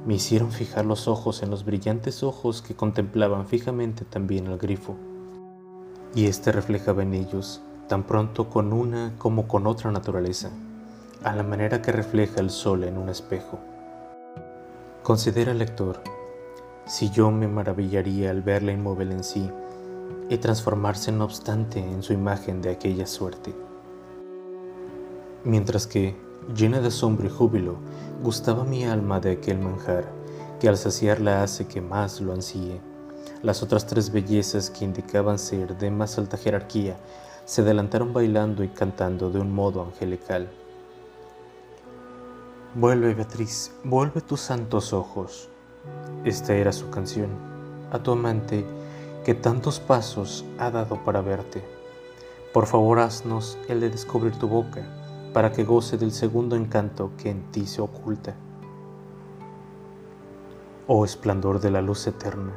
Me 0.05 0.15
hicieron 0.15 0.51
fijar 0.51 0.85
los 0.85 1.07
ojos 1.07 1.43
en 1.43 1.49
los 1.49 1.65
brillantes 1.65 2.23
ojos 2.23 2.61
que 2.61 2.75
contemplaban 2.75 3.47
fijamente 3.47 4.05
también 4.05 4.47
el 4.47 4.57
grifo, 4.57 4.95
y 6.13 6.25
éste 6.25 6.51
reflejaba 6.51 7.03
en 7.03 7.15
ellos 7.15 7.61
tan 7.87 8.03
pronto 8.03 8.49
con 8.49 8.73
una 8.73 9.13
como 9.17 9.47
con 9.47 9.67
otra 9.67 9.91
naturaleza, 9.91 10.49
a 11.23 11.35
la 11.35 11.43
manera 11.43 11.81
que 11.81 11.91
refleja 11.91 12.39
el 12.39 12.49
sol 12.49 12.83
en 12.83 12.97
un 12.97 13.09
espejo. 13.09 13.59
Considera, 15.03 15.53
lector, 15.53 16.01
si 16.85 17.09
yo 17.09 17.31
me 17.31 17.47
maravillaría 17.47 18.31
al 18.31 18.41
verla 18.41 18.71
inmóvil 18.71 19.11
en 19.11 19.23
sí 19.23 19.49
y 20.29 20.37
transformarse 20.37 21.11
no 21.11 21.25
obstante 21.25 21.79
en 21.79 22.03
su 22.03 22.13
imagen 22.13 22.61
de 22.61 22.69
aquella 22.69 23.05
suerte. 23.05 23.53
Mientras 25.43 25.87
que, 25.87 26.15
llena 26.55 26.79
de 26.79 26.87
asombro 26.87 27.27
y 27.27 27.29
júbilo, 27.29 27.75
gustaba 28.23 28.63
mi 28.63 28.85
alma 28.85 29.19
de 29.19 29.31
aquel 29.31 29.59
manjar, 29.59 30.05
que 30.59 30.69
al 30.69 30.77
saciarla 30.77 31.43
hace 31.43 31.65
que 31.67 31.81
más 31.81 32.21
lo 32.21 32.33
ansíe. 32.33 32.79
Las 33.41 33.63
otras 33.63 33.87
tres 33.87 34.11
bellezas 34.11 34.69
que 34.69 34.85
indicaban 34.85 35.39
ser 35.39 35.77
de 35.77 35.89
más 35.89 36.17
alta 36.17 36.37
jerarquía 36.37 36.97
se 37.51 37.63
adelantaron 37.63 38.13
bailando 38.13 38.63
y 38.63 38.69
cantando 38.69 39.29
de 39.29 39.37
un 39.37 39.53
modo 39.53 39.83
angelical. 39.83 40.49
Vuelve, 42.75 43.13
Beatriz, 43.13 43.73
vuelve 43.83 44.21
tus 44.21 44.39
santos 44.39 44.93
ojos. 44.93 45.49
Esta 46.23 46.53
era 46.55 46.71
su 46.71 46.89
canción, 46.89 47.27
a 47.91 47.99
tu 47.99 48.13
amante 48.13 48.65
que 49.25 49.33
tantos 49.33 49.81
pasos 49.81 50.45
ha 50.59 50.71
dado 50.71 51.03
para 51.03 51.19
verte. 51.19 51.61
Por 52.53 52.67
favor, 52.67 52.99
haznos 52.99 53.57
el 53.67 53.81
de 53.81 53.89
descubrir 53.89 54.33
tu 54.37 54.47
boca, 54.47 54.87
para 55.33 55.51
que 55.51 55.65
goce 55.65 55.97
del 55.97 56.13
segundo 56.13 56.55
encanto 56.55 57.11
que 57.17 57.31
en 57.31 57.51
ti 57.51 57.67
se 57.67 57.81
oculta. 57.81 58.33
Oh 60.87 61.03
esplendor 61.03 61.59
de 61.59 61.71
la 61.71 61.81
luz 61.81 62.07
eterna, 62.07 62.53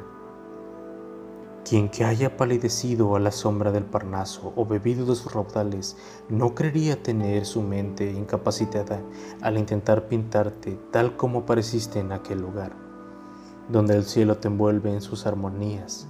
quien 1.67 1.89
que 1.89 2.05
haya 2.05 2.37
palidecido 2.37 3.15
a 3.15 3.19
la 3.19 3.31
sombra 3.31 3.71
del 3.71 3.85
Parnaso 3.85 4.53
o 4.55 4.65
bebido 4.65 5.05
de 5.07 5.15
sus 5.15 5.33
raudales, 5.33 5.97
no 6.29 6.53
creería 6.53 7.01
tener 7.01 7.45
su 7.45 7.63
mente 7.63 8.11
incapacitada 8.11 9.01
al 9.41 9.57
intentar 9.57 10.07
pintarte 10.07 10.77
tal 10.91 11.17
como 11.17 11.39
apareciste 11.39 11.99
en 11.99 12.11
aquel 12.11 12.39
lugar, 12.39 12.71
donde 13.67 13.95
el 13.95 14.05
cielo 14.05 14.37
te 14.37 14.47
envuelve 14.47 14.93
en 14.93 15.01
sus 15.01 15.25
armonías 15.25 16.07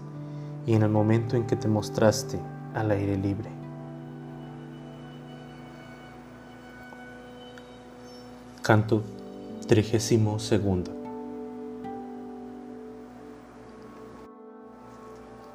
y 0.66 0.74
en 0.74 0.84
el 0.84 0.90
momento 0.90 1.38
en 1.38 1.48
que 1.48 1.56
te 1.56 1.70
mostraste 1.70 2.38
al 2.74 2.92
aire 2.92 3.16
libre. 3.16 3.50
Canto 8.62 9.04
32 9.68 10.95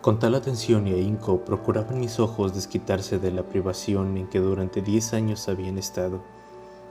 Con 0.00 0.18
tal 0.18 0.34
atención 0.34 0.88
y 0.88 0.92
ahínco 0.92 1.44
procuraban 1.44 2.00
mis 2.00 2.20
ojos 2.20 2.54
desquitarse 2.54 3.18
de 3.18 3.30
la 3.30 3.42
privación 3.42 4.16
en 4.16 4.28
que 4.28 4.40
durante 4.40 4.80
diez 4.80 5.12
años 5.12 5.46
habían 5.46 5.76
estado, 5.76 6.22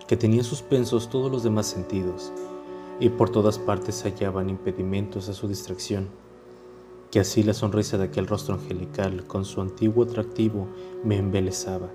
que 0.08 0.16
tenían 0.16 0.44
suspensos 0.44 1.10
todos 1.10 1.32
los 1.32 1.42
demás 1.42 1.66
sentidos, 1.66 2.32
y 3.00 3.10
por 3.10 3.32
todas 3.32 3.58
partes 3.58 4.04
hallaban 4.04 4.52
impedimentos 4.52 5.28
a 5.28 5.34
su 5.34 5.48
distracción, 5.48 6.08
que 7.10 7.20
así 7.20 7.42
la 7.42 7.56
sonrisa 7.56 7.98
de 7.98 8.04
aquel 8.04 8.28
rostro 8.28 8.54
angelical 8.54 9.26
con 9.26 9.44
su 9.44 9.60
antiguo 9.60 10.04
atractivo 10.04 10.68
me 11.04 11.18
embelezaba. 11.18 11.90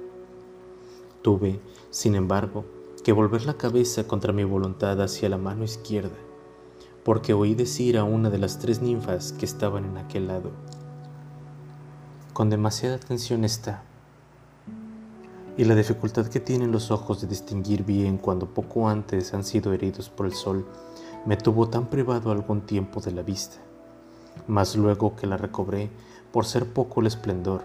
Tuve, 1.22 1.60
sin 1.90 2.16
embargo, 2.16 2.64
que 3.04 3.12
volver 3.12 3.46
la 3.46 3.54
cabeza 3.54 4.08
contra 4.08 4.32
mi 4.32 4.42
voluntad 4.42 5.00
hacia 5.00 5.28
la 5.28 5.38
mano 5.38 5.62
izquierda, 5.62 6.16
porque 7.04 7.34
oí 7.34 7.54
decir 7.54 7.98
a 7.98 8.02
una 8.02 8.30
de 8.30 8.38
las 8.38 8.58
tres 8.58 8.82
ninfas 8.82 9.32
que 9.32 9.44
estaban 9.44 9.84
en 9.84 9.98
aquel 9.98 10.26
lado, 10.26 10.50
con 12.34 12.50
demasiada 12.50 12.96
atención 12.96 13.44
está. 13.44 13.84
Y 15.56 15.64
la 15.64 15.76
dificultad 15.76 16.26
que 16.26 16.40
tienen 16.40 16.72
los 16.72 16.90
ojos 16.90 17.20
de 17.20 17.28
distinguir 17.28 17.84
bien 17.84 18.18
cuando 18.18 18.52
poco 18.52 18.88
antes 18.88 19.32
han 19.34 19.44
sido 19.44 19.72
heridos 19.72 20.10
por 20.10 20.26
el 20.26 20.34
sol 20.34 20.66
me 21.26 21.36
tuvo 21.36 21.68
tan 21.68 21.86
privado 21.86 22.32
algún 22.32 22.62
tiempo 22.62 23.00
de 23.00 23.12
la 23.12 23.22
vista. 23.22 23.58
Mas 24.48 24.74
luego 24.74 25.14
que 25.14 25.28
la 25.28 25.36
recobré, 25.36 25.90
por 26.32 26.44
ser 26.44 26.72
poco 26.72 27.00
el 27.00 27.06
esplendor, 27.06 27.62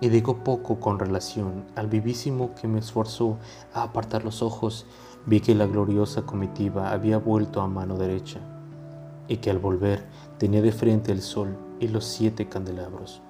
y 0.00 0.08
digo 0.08 0.42
poco 0.42 0.80
con 0.80 0.98
relación 0.98 1.66
al 1.76 1.88
vivísimo 1.88 2.54
que 2.54 2.66
me 2.66 2.78
esforzó 2.78 3.36
a 3.74 3.82
apartar 3.82 4.24
los 4.24 4.40
ojos, 4.40 4.86
vi 5.26 5.40
que 5.40 5.54
la 5.54 5.66
gloriosa 5.66 6.22
comitiva 6.22 6.92
había 6.92 7.18
vuelto 7.18 7.60
a 7.60 7.68
mano 7.68 7.98
derecha, 7.98 8.40
y 9.28 9.36
que 9.36 9.50
al 9.50 9.58
volver 9.58 10.06
tenía 10.38 10.62
de 10.62 10.72
frente 10.72 11.12
el 11.12 11.20
sol 11.20 11.58
y 11.78 11.88
los 11.88 12.06
siete 12.06 12.48
candelabros. 12.48 13.20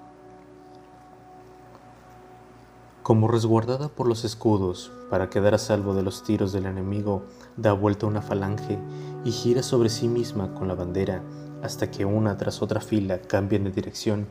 Como 3.08 3.26
resguardada 3.26 3.88
por 3.88 4.06
los 4.06 4.26
escudos, 4.26 4.92
para 5.08 5.30
quedar 5.30 5.54
a 5.54 5.58
salvo 5.58 5.94
de 5.94 6.02
los 6.02 6.24
tiros 6.24 6.52
del 6.52 6.66
enemigo, 6.66 7.22
da 7.56 7.72
vuelta 7.72 8.04
una 8.04 8.20
falange 8.20 8.78
y 9.24 9.32
gira 9.32 9.62
sobre 9.62 9.88
sí 9.88 10.08
misma 10.08 10.52
con 10.52 10.68
la 10.68 10.74
bandera 10.74 11.22
hasta 11.62 11.90
que 11.90 12.04
una 12.04 12.36
tras 12.36 12.60
otra 12.60 12.82
fila 12.82 13.22
cambien 13.22 13.64
de 13.64 13.70
dirección. 13.70 14.26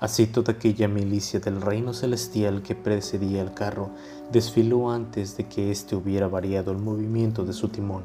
Así 0.00 0.26
toda 0.26 0.52
aquella 0.52 0.86
milicia 0.86 1.40
del 1.40 1.62
reino 1.62 1.94
celestial 1.94 2.60
que 2.60 2.74
precedía 2.74 3.40
al 3.40 3.54
carro 3.54 3.88
desfiló 4.30 4.90
antes 4.90 5.38
de 5.38 5.48
que 5.48 5.70
éste 5.70 5.96
hubiera 5.96 6.28
variado 6.28 6.72
el 6.72 6.78
movimiento 6.78 7.46
de 7.46 7.54
su 7.54 7.68
timón. 7.68 8.02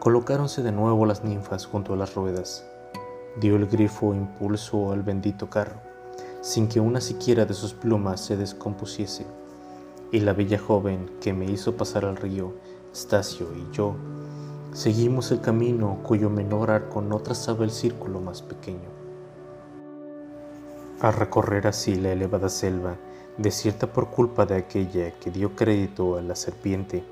Colocáronse 0.00 0.64
de 0.64 0.72
nuevo 0.72 1.06
las 1.06 1.22
ninfas 1.22 1.64
junto 1.64 1.92
a 1.92 1.96
las 1.96 2.12
ruedas. 2.16 2.66
Dio 3.40 3.54
el 3.54 3.68
grifo 3.68 4.14
impulso 4.14 4.90
al 4.90 5.04
bendito 5.04 5.48
carro 5.48 5.89
sin 6.40 6.68
que 6.68 6.80
una 6.80 7.00
siquiera 7.00 7.44
de 7.44 7.54
sus 7.54 7.74
plumas 7.74 8.20
se 8.20 8.36
descompusiese. 8.36 9.26
Y 10.12 10.20
la 10.20 10.32
bella 10.32 10.58
joven 10.58 11.10
que 11.20 11.32
me 11.32 11.44
hizo 11.44 11.76
pasar 11.76 12.04
al 12.04 12.16
río, 12.16 12.54
Stacio 12.94 13.46
y 13.54 13.74
yo, 13.74 13.94
seguimos 14.72 15.30
el 15.30 15.40
camino 15.40 16.00
cuyo 16.02 16.30
menor 16.30 16.70
arco 16.70 17.00
no 17.02 17.20
trazaba 17.20 17.64
el 17.64 17.70
círculo 17.70 18.20
más 18.20 18.42
pequeño. 18.42 18.88
Al 21.00 21.12
recorrer 21.14 21.66
así 21.66 21.94
la 21.94 22.12
elevada 22.12 22.48
selva, 22.48 22.96
desierta 23.38 23.86
por 23.92 24.10
culpa 24.10 24.44
de 24.44 24.56
aquella 24.56 25.12
que 25.12 25.30
dio 25.30 25.54
crédito 25.54 26.18
a 26.18 26.22
la 26.22 26.34
serpiente, 26.34 27.04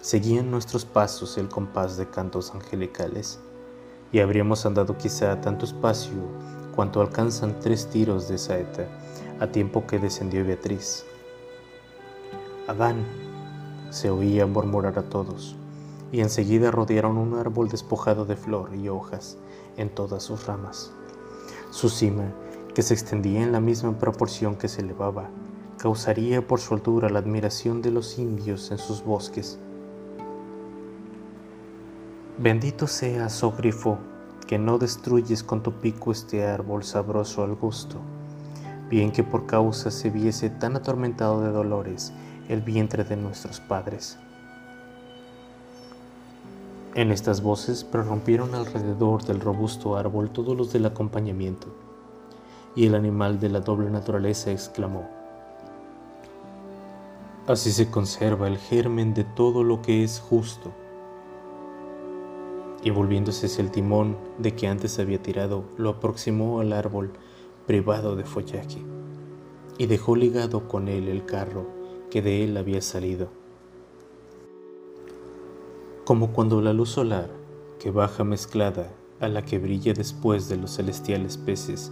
seguían 0.00 0.50
nuestros 0.50 0.84
pasos 0.84 1.38
el 1.38 1.48
compás 1.48 1.96
de 1.96 2.08
cantos 2.08 2.52
angelicales, 2.54 3.38
y 4.10 4.20
habríamos 4.20 4.64
andado 4.64 4.96
quizá 4.96 5.40
tanto 5.40 5.64
espacio 5.64 6.12
cuanto 6.74 7.00
alcanzan 7.00 7.60
tres 7.60 7.86
tiros 7.86 8.28
de 8.28 8.36
saeta, 8.36 8.86
a 9.40 9.46
tiempo 9.46 9.86
que 9.86 9.98
descendió 9.98 10.44
Beatriz. 10.44 11.04
Adán, 12.66 13.04
se 13.90 14.10
oía 14.10 14.46
murmurar 14.46 14.98
a 14.98 15.02
todos, 15.02 15.54
y 16.10 16.20
enseguida 16.20 16.70
rodearon 16.70 17.16
un 17.16 17.34
árbol 17.34 17.68
despojado 17.68 18.24
de 18.24 18.36
flor 18.36 18.74
y 18.74 18.88
hojas 18.88 19.36
en 19.76 19.88
todas 19.88 20.24
sus 20.24 20.46
ramas. 20.46 20.92
Su 21.70 21.88
cima, 21.88 22.32
que 22.74 22.82
se 22.82 22.94
extendía 22.94 23.42
en 23.42 23.52
la 23.52 23.60
misma 23.60 23.96
proporción 23.98 24.56
que 24.56 24.68
se 24.68 24.80
elevaba, 24.80 25.28
causaría 25.78 26.46
por 26.46 26.60
su 26.60 26.74
altura 26.74 27.08
la 27.08 27.20
admiración 27.20 27.82
de 27.82 27.92
los 27.92 28.18
indios 28.18 28.70
en 28.72 28.78
sus 28.78 29.04
bosques. 29.04 29.58
Bendito 32.38 32.88
seas, 32.88 33.44
oh 33.44 33.52
que 34.46 34.58
no 34.58 34.78
destruyes 34.78 35.42
con 35.42 35.62
tu 35.62 35.72
pico 35.72 36.12
este 36.12 36.46
árbol 36.46 36.84
sabroso 36.84 37.42
al 37.42 37.54
gusto, 37.54 37.96
bien 38.90 39.10
que 39.10 39.22
por 39.24 39.46
causa 39.46 39.90
se 39.90 40.10
viese 40.10 40.50
tan 40.50 40.76
atormentado 40.76 41.40
de 41.40 41.50
dolores 41.50 42.12
el 42.48 42.60
vientre 42.60 43.04
de 43.04 43.16
nuestros 43.16 43.60
padres. 43.60 44.18
En 46.94 47.10
estas 47.10 47.42
voces 47.42 47.82
prorrumpieron 47.82 48.54
alrededor 48.54 49.24
del 49.24 49.40
robusto 49.40 49.96
árbol 49.96 50.30
todos 50.30 50.56
los 50.56 50.72
del 50.72 50.86
acompañamiento, 50.86 51.68
y 52.76 52.86
el 52.86 52.94
animal 52.94 53.40
de 53.40 53.48
la 53.48 53.60
doble 53.60 53.90
naturaleza 53.90 54.50
exclamó, 54.50 55.08
Así 57.46 57.72
se 57.72 57.90
conserva 57.90 58.48
el 58.48 58.56
germen 58.58 59.12
de 59.12 59.24
todo 59.24 59.64
lo 59.64 59.82
que 59.82 60.02
es 60.02 60.18
justo 60.18 60.72
y 62.84 62.90
volviéndose 62.90 63.46
hacia 63.46 63.64
el 63.64 63.70
timón 63.70 64.16
de 64.38 64.54
que 64.54 64.68
antes 64.68 64.98
había 64.98 65.20
tirado, 65.20 65.64
lo 65.78 65.88
aproximó 65.88 66.60
al 66.60 66.74
árbol 66.74 67.12
privado 67.66 68.14
de 68.14 68.24
follaje 68.24 68.82
y 69.78 69.86
dejó 69.86 70.14
ligado 70.14 70.68
con 70.68 70.88
él 70.88 71.08
el 71.08 71.24
carro 71.24 71.66
que 72.10 72.20
de 72.20 72.44
él 72.44 72.56
había 72.58 72.82
salido. 72.82 73.28
Como 76.04 76.32
cuando 76.32 76.60
la 76.60 76.74
luz 76.74 76.90
solar, 76.90 77.30
que 77.80 77.90
baja 77.90 78.22
mezclada 78.22 78.92
a 79.18 79.28
la 79.28 79.42
que 79.42 79.58
brilla 79.58 79.94
después 79.94 80.50
de 80.50 80.58
los 80.58 80.76
celestiales 80.76 81.38
peces, 81.38 81.90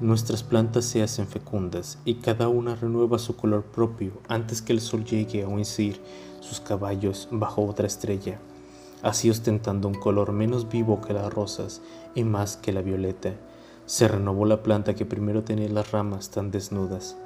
nuestras 0.00 0.42
plantas 0.42 0.84
se 0.84 1.02
hacen 1.02 1.26
fecundas 1.26 1.98
y 2.04 2.16
cada 2.16 2.48
una 2.48 2.74
renueva 2.74 3.18
su 3.18 3.34
color 3.34 3.64
propio 3.64 4.12
antes 4.28 4.60
que 4.60 4.74
el 4.74 4.82
sol 4.82 5.04
llegue 5.04 5.42
a 5.42 5.48
uncir 5.48 5.98
sus 6.40 6.60
caballos 6.60 7.28
bajo 7.30 7.64
otra 7.64 7.86
estrella 7.86 8.38
así 9.06 9.30
ostentando 9.30 9.86
un 9.86 9.94
color 9.94 10.32
menos 10.32 10.68
vivo 10.68 11.00
que 11.00 11.12
las 11.12 11.32
rosas 11.32 11.80
y 12.16 12.24
más 12.24 12.56
que 12.56 12.72
la 12.72 12.82
violeta, 12.82 13.34
se 13.84 14.08
renovó 14.08 14.46
la 14.46 14.64
planta 14.64 14.96
que 14.96 15.06
primero 15.06 15.44
tenía 15.44 15.68
las 15.68 15.92
ramas 15.92 16.30
tan 16.30 16.50
desnudas. 16.50 17.16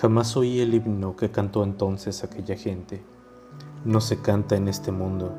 Jamás 0.00 0.36
oí 0.36 0.58
el 0.58 0.74
himno 0.74 1.14
que 1.14 1.30
cantó 1.30 1.62
entonces 1.62 2.24
aquella 2.24 2.56
gente. 2.56 3.04
No 3.84 4.00
se 4.00 4.20
canta 4.20 4.56
en 4.56 4.66
este 4.66 4.90
mundo, 4.90 5.32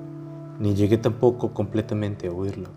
ni 0.58 0.74
llegué 0.74 0.98
tampoco 0.98 1.54
completamente 1.54 2.30
a 2.30 2.32
oírlo. 2.32 2.70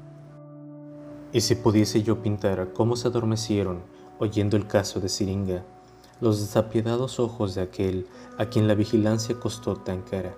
Y 1.32 1.42
si 1.42 1.54
pudiese 1.54 2.02
yo 2.02 2.22
pintar 2.22 2.72
cómo 2.72 2.96
se 2.96 3.06
adormecieron 3.06 3.82
oyendo 4.18 4.56
el 4.56 4.66
caso 4.66 4.98
de 4.98 5.08
Siringa, 5.08 5.62
los 6.20 6.40
desapiedados 6.40 7.20
ojos 7.20 7.54
de 7.54 7.62
aquel 7.62 8.08
a 8.36 8.46
quien 8.46 8.66
la 8.66 8.74
vigilancia 8.74 9.38
costó 9.38 9.76
tan 9.76 10.02
cara, 10.02 10.34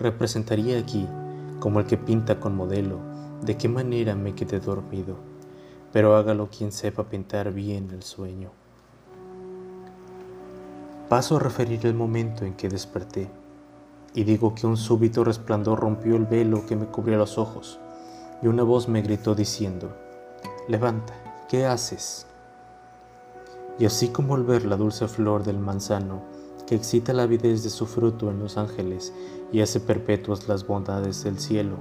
representaría 0.00 0.78
aquí, 0.78 1.06
como 1.60 1.80
el 1.80 1.86
que 1.86 1.96
pinta 1.96 2.40
con 2.40 2.56
modelo, 2.56 2.98
de 3.42 3.56
qué 3.56 3.68
manera 3.68 4.14
me 4.14 4.34
quedé 4.34 4.60
dormido, 4.60 5.16
pero 5.92 6.16
hágalo 6.16 6.48
quien 6.48 6.72
sepa 6.72 7.04
pintar 7.04 7.52
bien 7.52 7.90
el 7.90 8.02
sueño. 8.02 8.50
Paso 11.08 11.36
a 11.36 11.40
referir 11.40 11.86
el 11.86 11.94
momento 11.94 12.44
en 12.44 12.54
que 12.54 12.68
desperté, 12.68 13.30
y 14.14 14.24
digo 14.24 14.54
que 14.54 14.66
un 14.66 14.76
súbito 14.76 15.24
resplandor 15.24 15.80
rompió 15.80 16.16
el 16.16 16.26
velo 16.26 16.66
que 16.66 16.76
me 16.76 16.86
cubría 16.86 17.16
los 17.16 17.38
ojos, 17.38 17.78
y 18.42 18.48
una 18.48 18.62
voz 18.62 18.88
me 18.88 19.02
gritó 19.02 19.34
diciendo, 19.34 19.94
Levanta, 20.68 21.12
¿qué 21.48 21.66
haces? 21.66 22.26
Y 23.78 23.86
así 23.86 24.08
como 24.08 24.34
al 24.34 24.44
ver 24.44 24.64
la 24.64 24.76
dulce 24.76 25.08
flor 25.08 25.42
del 25.42 25.58
manzano, 25.58 26.22
que 26.70 26.76
excita 26.76 27.12
la 27.12 27.24
avidez 27.24 27.64
de 27.64 27.68
su 27.68 27.84
fruto 27.84 28.30
en 28.30 28.38
los 28.38 28.56
ángeles 28.56 29.12
y 29.50 29.60
hace 29.60 29.80
perpetuas 29.80 30.46
las 30.46 30.64
bondades 30.64 31.24
del 31.24 31.40
cielo, 31.40 31.74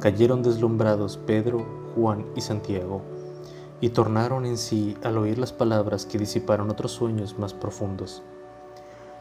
cayeron 0.00 0.42
deslumbrados 0.42 1.16
Pedro, 1.16 1.64
Juan 1.94 2.26
y 2.36 2.42
Santiago, 2.42 3.00
y 3.80 3.88
tornaron 3.88 4.44
en 4.44 4.58
sí 4.58 4.98
al 5.02 5.16
oír 5.16 5.38
las 5.38 5.54
palabras 5.54 6.04
que 6.04 6.18
disiparon 6.18 6.68
otros 6.68 6.92
sueños 6.92 7.38
más 7.38 7.54
profundos. 7.54 8.22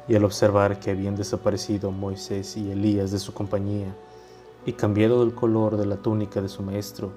Y 0.10 0.16
al 0.16 0.26
observar 0.26 0.78
que 0.82 0.92
habían 0.92 1.16
desaparecido 1.16 1.90
Moisés 1.92 2.58
y 2.58 2.70
Elías 2.70 3.10
de 3.12 3.20
su 3.20 3.34
compañía, 3.34 3.96
y 4.66 4.74
cambiado 4.74 5.24
el 5.24 5.34
color 5.34 5.78
de 5.78 5.86
la 5.86 5.96
túnica 5.96 6.42
de 6.42 6.50
su 6.50 6.64
maestro, 6.64 7.14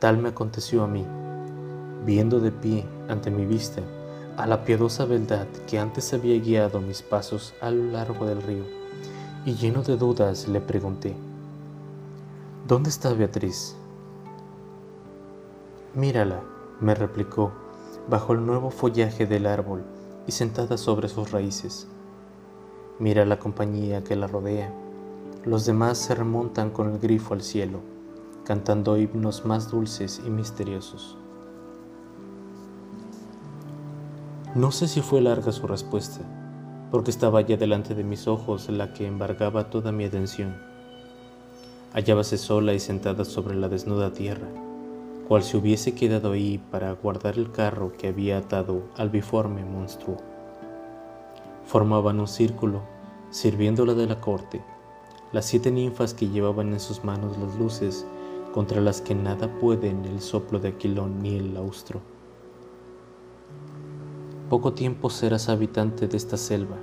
Tal 0.00 0.18
me 0.18 0.28
aconteció 0.28 0.82
a 0.82 0.86
mí, 0.86 1.06
viendo 2.04 2.40
de 2.40 2.52
pie 2.52 2.84
ante 3.08 3.30
mi 3.30 3.46
vista 3.46 3.80
a 4.36 4.46
la 4.46 4.64
piadosa 4.64 5.04
beldad 5.04 5.46
que 5.66 5.78
antes 5.78 6.12
había 6.12 6.38
guiado 6.38 6.80
mis 6.80 7.02
pasos 7.02 7.54
a 7.60 7.70
lo 7.70 7.92
largo 7.92 8.26
del 8.26 8.42
río, 8.42 8.64
y 9.44 9.54
lleno 9.54 9.82
de 9.82 9.96
dudas 9.96 10.48
le 10.48 10.60
pregunté, 10.60 11.14
¿Dónde 12.66 12.90
está 12.90 13.12
Beatriz? 13.12 13.76
Mírala, 15.94 16.42
me 16.80 16.94
replicó, 16.94 17.52
bajo 18.08 18.32
el 18.32 18.44
nuevo 18.44 18.70
follaje 18.70 19.26
del 19.26 19.46
árbol 19.46 19.84
y 20.26 20.32
sentada 20.32 20.76
sobre 20.76 21.08
sus 21.08 21.30
raíces. 21.30 21.86
Mira 22.98 23.24
la 23.24 23.38
compañía 23.38 24.02
que 24.02 24.16
la 24.16 24.26
rodea. 24.26 24.72
Los 25.44 25.64
demás 25.64 25.98
se 25.98 26.14
remontan 26.14 26.70
con 26.70 26.90
el 26.90 26.98
grifo 26.98 27.34
al 27.34 27.42
cielo 27.42 27.80
cantando 28.46 28.96
himnos 28.96 29.44
más 29.44 29.72
dulces 29.72 30.22
y 30.24 30.30
misteriosos. 30.30 31.15
No 34.56 34.72
sé 34.72 34.88
si 34.88 35.02
fue 35.02 35.20
larga 35.20 35.52
su 35.52 35.66
respuesta, 35.66 36.22
porque 36.90 37.10
estaba 37.10 37.42
ya 37.42 37.58
delante 37.58 37.94
de 37.94 38.04
mis 38.04 38.26
ojos 38.26 38.70
la 38.70 38.94
que 38.94 39.06
embargaba 39.06 39.68
toda 39.68 39.92
mi 39.92 40.06
atención. 40.06 40.56
Hallábase 41.92 42.38
sola 42.38 42.72
y 42.72 42.80
sentada 42.80 43.26
sobre 43.26 43.54
la 43.54 43.68
desnuda 43.68 44.14
tierra, 44.14 44.48
cual 45.28 45.42
si 45.42 45.58
hubiese 45.58 45.94
quedado 45.94 46.32
ahí 46.32 46.56
para 46.70 46.90
guardar 46.92 47.36
el 47.36 47.52
carro 47.52 47.92
que 47.98 48.08
había 48.08 48.38
atado 48.38 48.84
al 48.96 49.10
biforme 49.10 49.62
monstruo. 49.62 50.16
Formaban 51.66 52.18
un 52.18 52.26
círculo, 52.26 52.80
sirviéndola 53.28 53.92
de 53.92 54.06
la 54.06 54.22
corte, 54.22 54.62
las 55.32 55.44
siete 55.44 55.70
ninfas 55.70 56.14
que 56.14 56.30
llevaban 56.30 56.72
en 56.72 56.80
sus 56.80 57.04
manos 57.04 57.36
las 57.36 57.54
luces 57.56 58.06
contra 58.54 58.80
las 58.80 59.02
que 59.02 59.14
nada 59.14 59.52
pueden 59.60 60.06
el 60.06 60.22
soplo 60.22 60.58
de 60.58 60.68
Aquilón 60.68 61.22
ni 61.22 61.36
el 61.36 61.54
austro. 61.58 62.15
Poco 64.48 64.72
tiempo 64.72 65.10
serás 65.10 65.48
habitante 65.48 66.08
de 66.08 66.16
esta 66.16 66.36
selva, 66.36 66.76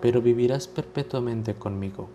pero 0.00 0.20
vivirás 0.20 0.68
perpetuamente 0.68 1.54
conmigo, 1.54 2.08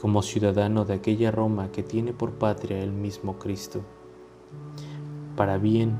como 0.00 0.22
ciudadano 0.22 0.84
de 0.84 0.94
aquella 0.94 1.30
Roma 1.30 1.72
que 1.72 1.82
tiene 1.82 2.12
por 2.12 2.32
patria 2.32 2.78
el 2.78 2.92
mismo 2.92 3.38
Cristo. 3.38 3.80
Para 5.36 5.58
bien, 5.58 5.96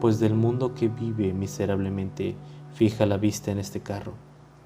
pues 0.00 0.20
del 0.20 0.34
mundo 0.34 0.74
que 0.74 0.88
vive 0.88 1.32
miserablemente, 1.32 2.36
fija 2.74 3.06
la 3.06 3.16
vista 3.16 3.50
en 3.50 3.58
este 3.58 3.80
carro, 3.80 4.12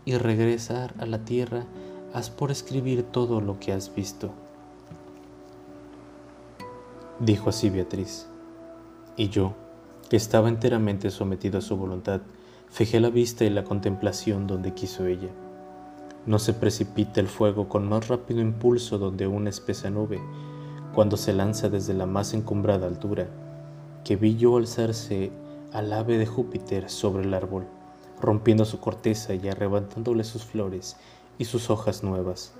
y 0.05 0.17
regresar 0.17 0.95
a 0.99 1.07
la 1.07 1.25
tierra 1.25 1.65
haz 2.13 2.31
por 2.31 2.51
escribir 2.51 3.05
todo 3.05 3.41
lo 3.41 3.59
que 3.59 3.73
has 3.73 3.95
visto 3.95 4.33
Dijo 7.23 7.51
así 7.51 7.71
Beatriz. 7.71 8.27
Y 9.17 9.29
yo, 9.29 9.53
que 10.11 10.17
estaba 10.17 10.49
enteramente 10.49 11.09
sometido 11.09 11.59
a 11.59 11.63
su 11.63 11.77
voluntad, 11.77 12.21
fijé 12.73 13.01
la 13.01 13.11
vista 13.11 13.45
y 13.45 13.51
la 13.51 13.65
contemplación 13.65 14.47
donde 14.47 14.73
quiso 14.73 15.05
ella. 15.05 15.29
No 16.25 16.39
se 16.39 16.55
precipita 16.55 17.21
el 17.21 17.29
fuego 17.29 17.69
con 17.69 17.87
más 17.87 18.09
rápido 18.09 18.41
impulso 18.41 18.97
donde 18.97 19.27
una 19.27 19.51
espesa 19.51 19.91
nube, 19.91 20.19
cuando 20.95 21.19
se 21.19 21.35
lanza 21.35 21.69
desde 21.69 21.93
la 21.93 22.07
más 22.07 22.33
encumbrada 22.33 22.87
altura, 22.87 23.29
que 24.05 24.17
vi 24.17 24.37
yo 24.37 24.57
alzarse 24.57 25.31
al 25.75 25.93
ave 25.93 26.17
de 26.17 26.25
Júpiter 26.25 26.89
sobre 26.89 27.25
el 27.25 27.35
árbol, 27.35 27.67
rompiendo 28.19 28.65
su 28.65 28.81
corteza 28.81 29.35
y 29.35 29.47
arrebatándole 29.49 30.25
sus 30.25 30.43
flores 30.43 30.97
y 31.37 31.45
sus 31.45 31.69
hojas 31.69 32.03
nuevas. 32.03 32.55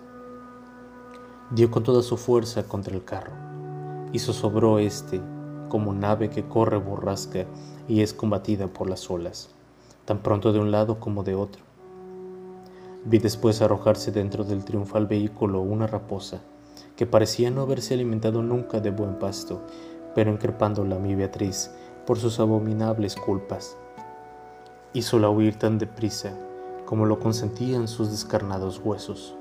Dio 1.53 1.71
con 1.71 1.85
toda 1.85 2.03
su 2.03 2.19
fuerza 2.19 2.65
contra 2.65 2.95
el 2.95 3.05
carro 3.05 3.33
y 4.13 4.19
zozobró 4.19 4.79
éste 4.79 5.23
como 5.71 5.95
nave 5.95 6.29
que 6.29 6.47
corre 6.47 6.77
borrasca 6.77 7.47
y 7.89 8.03
es 8.03 8.13
combatida 8.13 8.67
por 8.67 8.91
las 8.91 9.11
olas, 9.11 9.49
tan 10.05 10.19
pronto 10.19 10.53
de 10.53 10.59
un 10.59 10.71
lado 10.71 10.99
como 11.01 11.23
de 11.23 11.35
otro. 11.35 11.63
Vi 13.05 13.19
después 13.19 13.63
arrojarse 13.63 14.13
dentro 14.13 14.45
del 14.45 14.65
triunfal 14.65 15.07
vehículo 15.07 15.61
una 15.61 15.87
raposa, 15.87 16.41
que 16.97 17.07
parecía 17.07 17.51
no 17.51 17.63
haberse 17.63 17.95
alimentado 17.95 18.43
nunca 18.43 18.81
de 18.81 18.91
buen 18.91 19.19
pasto, 19.19 19.63
pero 20.15 20.31
increpándola 20.31 20.99
mi 20.99 21.15
Beatriz 21.15 21.71
por 22.07 22.19
sus 22.19 22.39
abominables 22.41 23.17
culpas. 23.17 23.77
Hízola 24.93 25.31
huir 25.31 25.59
tan 25.59 25.79
deprisa 25.79 26.37
como 26.85 27.07
lo 27.07 27.19
consentían 27.19 27.89
sus 27.89 28.11
descarnados 28.11 28.81
huesos. 28.85 29.35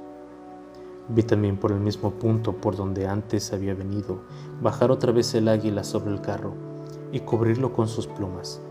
Vi 1.10 1.24
también 1.24 1.58
por 1.58 1.72
el 1.72 1.80
mismo 1.80 2.12
punto 2.12 2.54
por 2.54 2.76
donde 2.76 3.08
antes 3.08 3.52
había 3.52 3.74
venido 3.74 4.22
bajar 4.62 4.92
otra 4.92 5.12
vez 5.12 5.34
el 5.34 5.50
águila 5.50 5.84
sobre 5.84 6.12
el 6.12 6.22
carro 6.22 6.54
y 7.12 7.20
cubrirlo 7.20 7.74
con 7.74 7.88
sus 7.88 8.08
plumas. 8.08 8.62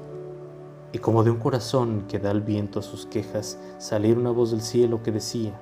Y 0.92 0.98
como 0.98 1.22
de 1.22 1.30
un 1.30 1.38
corazón 1.38 2.04
que 2.08 2.18
da 2.18 2.30
al 2.30 2.40
viento 2.40 2.82
sus 2.82 3.06
quejas, 3.06 3.58
salir 3.78 4.18
una 4.18 4.30
voz 4.30 4.50
del 4.50 4.60
cielo 4.60 5.02
que 5.02 5.12
decía, 5.12 5.52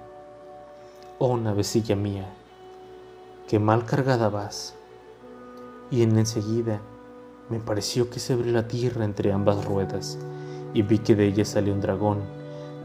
Oh 1.19 1.37
navecilla 1.37 1.97
mía, 1.97 2.29
que 3.49 3.59
mal 3.59 3.85
cargada 3.85 4.29
vas. 4.29 4.75
Y 5.91 6.03
en 6.03 6.17
enseguida 6.19 6.81
me 7.51 7.61
pareció 7.61 8.11
que 8.11 8.21
se 8.21 8.35
abrió 8.35 8.53
la 8.53 8.69
tierra 8.69 9.05
entre 9.05 9.33
ambas 9.33 9.65
ruedas, 9.65 10.19
y 10.75 10.83
vi 10.83 10.99
que 10.99 11.15
de 11.15 11.27
ella 11.27 11.45
salió 11.45 11.73
un 11.73 11.81
dragón, 11.81 12.19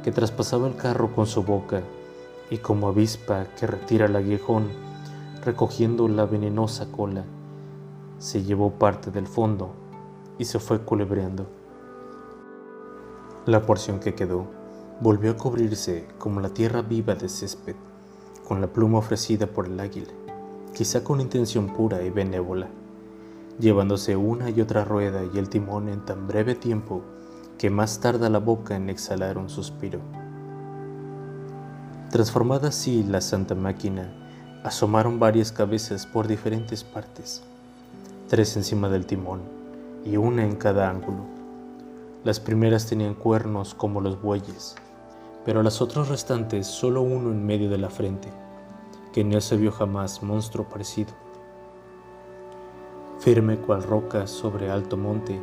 que 0.04 0.12
traspasaba 0.12 0.68
el 0.68 0.76
carro 0.76 1.14
con 1.14 1.28
su 1.28 1.44
boca 1.44 1.82
y 2.50 2.58
como 2.58 2.88
avispa 2.88 3.46
que 3.58 3.68
retira 3.68 4.06
el 4.06 4.16
aguijón, 4.16 4.68
recogiendo 5.44 6.08
la 6.08 6.26
venenosa 6.26 6.92
cola, 6.92 7.24
se 8.20 8.44
llevó 8.44 8.72
parte 8.72 9.12
del 9.12 9.28
fondo 9.28 9.72
y 10.38 10.46
se 10.46 10.60
fue 10.60 10.80
culebreando. 10.80 11.46
La 13.46 13.64
porción 13.64 14.00
que 14.00 14.16
quedó 14.16 14.48
volvió 15.02 15.32
a 15.32 15.38
cubrirse 15.38 16.08
como 16.18 16.40
la 16.40 16.50
tierra 16.50 16.82
viva 16.82 17.14
de 17.14 17.28
césped, 17.28 17.76
con 18.48 18.62
la 18.62 18.68
pluma 18.68 19.00
ofrecida 19.00 19.48
por 19.48 19.66
el 19.66 19.78
águila, 19.82 20.14
quizá 20.74 21.04
con 21.04 21.20
intención 21.20 21.68
pura 21.68 22.02
y 22.04 22.10
benévola, 22.10 22.70
llevándose 23.60 24.16
una 24.16 24.50
y 24.50 24.62
otra 24.62 24.86
rueda 24.86 25.24
y 25.34 25.38
el 25.38 25.50
timón 25.50 25.90
en 25.90 26.06
tan 26.06 26.26
breve 26.26 26.56
tiempo 26.56 27.02
que 27.58 27.70
más 27.70 28.00
tarda 28.00 28.30
la 28.30 28.40
boca 28.40 28.78
en 28.78 28.90
exhalar 28.90 29.38
un 29.38 29.50
suspiro. 29.50 30.00
Transformada 32.10 32.70
así 32.70 33.04
la 33.04 33.20
santa 33.20 33.56
máquina, 33.56 34.14
asomaron 34.64 35.20
varias 35.20 35.52
cabezas 35.52 36.06
por 36.06 36.28
diferentes 36.30 36.86
partes, 36.86 37.44
tres 38.30 38.56
encima 38.56 38.88
del 38.88 39.06
timón 39.06 39.42
y 40.06 40.16
una 40.16 40.46
en 40.46 40.56
cada 40.56 40.90
ángulo. 40.90 41.33
Las 42.24 42.40
primeras 42.40 42.88
tenían 42.88 43.16
cuernos 43.16 43.74
como 43.74 44.00
los 44.00 44.22
bueyes, 44.22 44.76
pero 45.44 45.62
las 45.62 45.82
otras 45.82 46.08
restantes 46.08 46.68
solo 46.68 47.02
uno 47.02 47.32
en 47.32 47.46
medio 47.46 47.70
de 47.70 47.78
la 47.78 47.90
frente, 47.90 48.30
que 49.12 49.26
no 49.26 49.42
se 49.42 49.58
vio 49.58 49.74
jamás 49.74 50.24
monstruo 50.24 50.70
parecido. 50.70 51.12
Firme 53.20 53.58
cual 53.58 53.84
roca 53.84 54.26
sobre 54.26 54.72
alto 54.72 54.96
monte, 54.96 55.38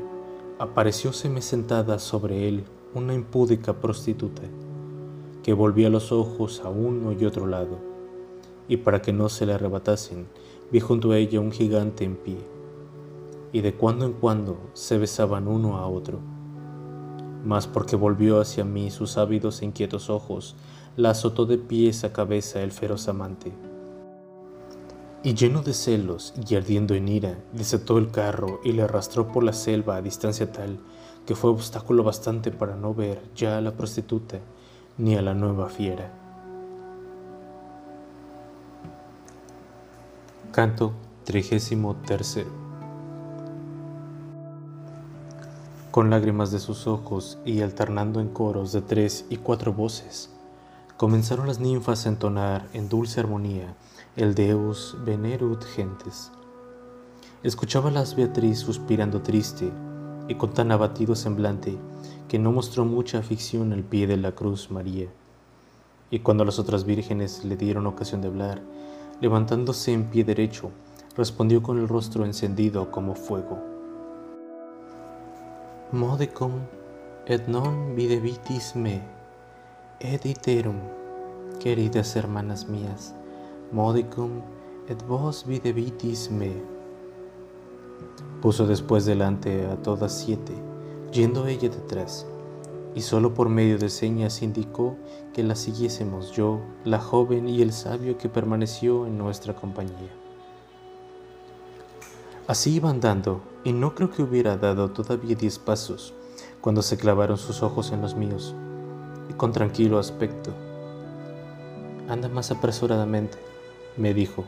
aparecióseme 0.58 1.42
sentada 1.42 1.98
sobre 1.98 2.48
él 2.48 2.64
una 2.94 3.12
impúdica 3.12 3.74
prostituta 3.74 4.42
que 5.42 5.52
volvía 5.52 5.90
los 5.90 6.12
ojos 6.12 6.62
a 6.64 6.70
uno 6.70 7.12
y 7.12 7.26
otro 7.26 7.46
lado, 7.46 7.76
y 8.68 8.78
para 8.78 9.02
que 9.02 9.12
no 9.12 9.28
se 9.28 9.44
le 9.44 9.52
arrebatasen, 9.52 10.28
vi 10.72 10.80
junto 10.80 11.10
a 11.10 11.18
ella 11.18 11.40
un 11.40 11.52
gigante 11.52 12.04
en 12.04 12.16
pie, 12.16 12.38
y 13.52 13.60
de 13.60 13.74
cuando 13.74 14.06
en 14.06 14.14
cuando 14.14 14.56
se 14.72 14.96
besaban 14.96 15.46
uno 15.46 15.76
a 15.76 15.86
otro 15.86 16.29
mas 17.44 17.66
porque 17.66 17.96
volvió 17.96 18.40
hacia 18.40 18.64
mí 18.64 18.90
sus 18.90 19.18
ávidos 19.18 19.62
e 19.62 19.66
inquietos 19.66 20.10
ojos, 20.10 20.56
la 20.96 21.10
azotó 21.10 21.46
de 21.46 21.58
pies 21.58 22.04
a 22.04 22.12
cabeza 22.12 22.62
el 22.62 22.72
feroz 22.72 23.08
amante. 23.08 23.52
Y 25.22 25.34
lleno 25.34 25.62
de 25.62 25.74
celos 25.74 26.34
y 26.48 26.54
ardiendo 26.54 26.94
en 26.94 27.08
ira, 27.08 27.38
desató 27.52 27.98
el 27.98 28.10
carro 28.10 28.60
y 28.64 28.72
le 28.72 28.82
arrastró 28.82 29.28
por 29.28 29.44
la 29.44 29.52
selva 29.52 29.96
a 29.96 30.02
distancia 30.02 30.50
tal 30.50 30.78
que 31.26 31.34
fue 31.34 31.50
obstáculo 31.50 32.02
bastante 32.02 32.50
para 32.50 32.76
no 32.76 32.94
ver 32.94 33.22
ya 33.36 33.58
a 33.58 33.60
la 33.60 33.72
prostituta 33.72 34.38
ni 34.98 35.16
a 35.16 35.22
la 35.22 35.34
nueva 35.34 35.68
fiera. 35.68 36.12
Canto 40.52 40.92
33 41.24 42.59
Con 45.90 46.08
lágrimas 46.08 46.52
de 46.52 46.60
sus 46.60 46.86
ojos 46.86 47.38
y 47.44 47.62
alternando 47.62 48.20
en 48.20 48.28
coros 48.28 48.70
de 48.70 48.80
tres 48.80 49.24
y 49.28 49.38
cuatro 49.38 49.72
voces, 49.72 50.30
comenzaron 50.96 51.48
las 51.48 51.58
ninfas 51.58 52.06
a 52.06 52.10
entonar 52.10 52.68
en 52.74 52.88
dulce 52.88 53.18
armonía 53.18 53.74
el 54.14 54.36
Deus 54.36 54.96
venerut 55.04 55.64
gentes. 55.64 56.30
las 57.42 58.14
Beatriz 58.14 58.60
suspirando 58.60 59.20
triste 59.22 59.72
y 60.28 60.36
con 60.36 60.54
tan 60.54 60.70
abatido 60.70 61.16
semblante 61.16 61.76
que 62.28 62.38
no 62.38 62.52
mostró 62.52 62.84
mucha 62.84 63.18
afición 63.18 63.72
al 63.72 63.82
pie 63.82 64.06
de 64.06 64.16
la 64.16 64.30
cruz 64.30 64.70
María. 64.70 65.08
Y 66.08 66.20
cuando 66.20 66.44
las 66.44 66.60
otras 66.60 66.84
vírgenes 66.84 67.44
le 67.44 67.56
dieron 67.56 67.88
ocasión 67.88 68.20
de 68.20 68.28
hablar, 68.28 68.62
levantándose 69.20 69.92
en 69.92 70.04
pie 70.04 70.22
derecho, 70.22 70.70
respondió 71.16 71.64
con 71.64 71.78
el 71.78 71.88
rostro 71.88 72.24
encendido 72.24 72.92
como 72.92 73.16
fuego. 73.16 73.69
Modicum 75.92 76.52
et 77.26 77.48
non 77.48 77.96
videbitis 77.96 78.76
me, 78.76 79.00
et 79.98 80.24
iterum, 80.24 80.76
queridas 81.58 82.14
hermanas 82.14 82.68
mías, 82.68 83.12
modicum 83.72 84.40
et 84.88 85.02
vos 85.08 85.44
videbitis 85.44 86.30
me. 86.30 86.52
Puso 88.40 88.68
después 88.68 89.04
delante 89.04 89.66
a 89.66 89.82
todas 89.82 90.12
siete, 90.12 90.52
yendo 91.10 91.48
ella 91.48 91.68
detrás, 91.68 92.24
y 92.94 93.00
solo 93.00 93.34
por 93.34 93.48
medio 93.48 93.76
de 93.76 93.88
señas 93.88 94.42
indicó 94.42 94.94
que 95.32 95.42
la 95.42 95.56
siguiésemos 95.56 96.30
yo, 96.30 96.60
la 96.84 97.00
joven 97.00 97.48
y 97.48 97.62
el 97.62 97.72
sabio 97.72 98.16
que 98.16 98.28
permaneció 98.28 99.08
en 99.08 99.18
nuestra 99.18 99.56
compañía. 99.56 100.19
Así 102.50 102.74
iba 102.74 102.90
andando, 102.90 103.42
y 103.62 103.72
no 103.72 103.94
creo 103.94 104.10
que 104.10 104.24
hubiera 104.24 104.56
dado 104.56 104.90
todavía 104.90 105.36
diez 105.36 105.60
pasos, 105.60 106.12
cuando 106.60 106.82
se 106.82 106.96
clavaron 106.96 107.38
sus 107.38 107.62
ojos 107.62 107.92
en 107.92 108.02
los 108.02 108.16
míos, 108.16 108.56
y 109.28 109.34
con 109.34 109.52
tranquilo 109.52 110.00
aspecto. 110.00 110.50
Anda 112.08 112.28
más 112.28 112.50
apresuradamente, 112.50 113.38
me 113.96 114.14
dijo, 114.14 114.46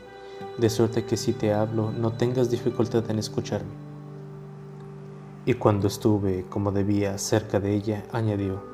de 0.59 0.69
suerte 0.69 1.05
que 1.05 1.17
si 1.17 1.33
te 1.33 1.55
hablo 1.55 1.93
no 1.93 2.11
tengas 2.11 2.51
dificultad 2.51 3.09
en 3.09 3.21
escucharme. 3.21 3.71
Y 5.47 5.55
cuando 5.55 5.87
estuve, 5.87 6.45
como 6.49 6.73
debía, 6.73 7.17
cerca 7.19 7.61
de 7.61 7.73
ella, 7.73 8.03
añadió, 8.11 8.65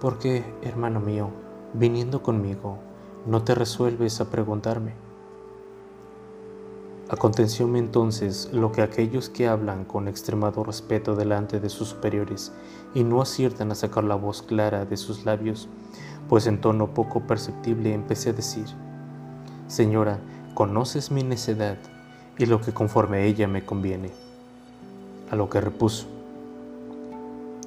porque, 0.00 0.42
hermano 0.62 1.00
mío, 1.00 1.28
viniendo 1.74 2.22
conmigo, 2.22 2.78
no 3.26 3.42
te 3.42 3.54
resuelves 3.54 4.22
a 4.22 4.30
preguntarme. 4.30 5.11
Acontecióme 7.12 7.78
entonces 7.78 8.48
lo 8.54 8.72
que 8.72 8.80
aquellos 8.80 9.28
que 9.28 9.46
hablan 9.46 9.84
con 9.84 10.08
extremado 10.08 10.64
respeto 10.64 11.14
delante 11.14 11.60
de 11.60 11.68
sus 11.68 11.88
superiores 11.88 12.52
y 12.94 13.04
no 13.04 13.20
aciertan 13.20 13.70
a 13.70 13.74
sacar 13.74 14.04
la 14.04 14.14
voz 14.14 14.40
clara 14.40 14.86
de 14.86 14.96
sus 14.96 15.26
labios, 15.26 15.68
pues 16.30 16.46
en 16.46 16.58
tono 16.58 16.94
poco 16.94 17.20
perceptible 17.20 17.92
empecé 17.92 18.30
a 18.30 18.32
decir, 18.32 18.64
Señora, 19.66 20.20
conoces 20.54 21.10
mi 21.10 21.22
necedad 21.22 21.76
y 22.38 22.46
lo 22.46 22.62
que 22.62 22.72
conforme 22.72 23.18
a 23.18 23.24
ella 23.24 23.46
me 23.46 23.62
conviene 23.62 24.10
a 25.30 25.36
lo 25.36 25.50
que 25.50 25.60
repuso. 25.60 26.06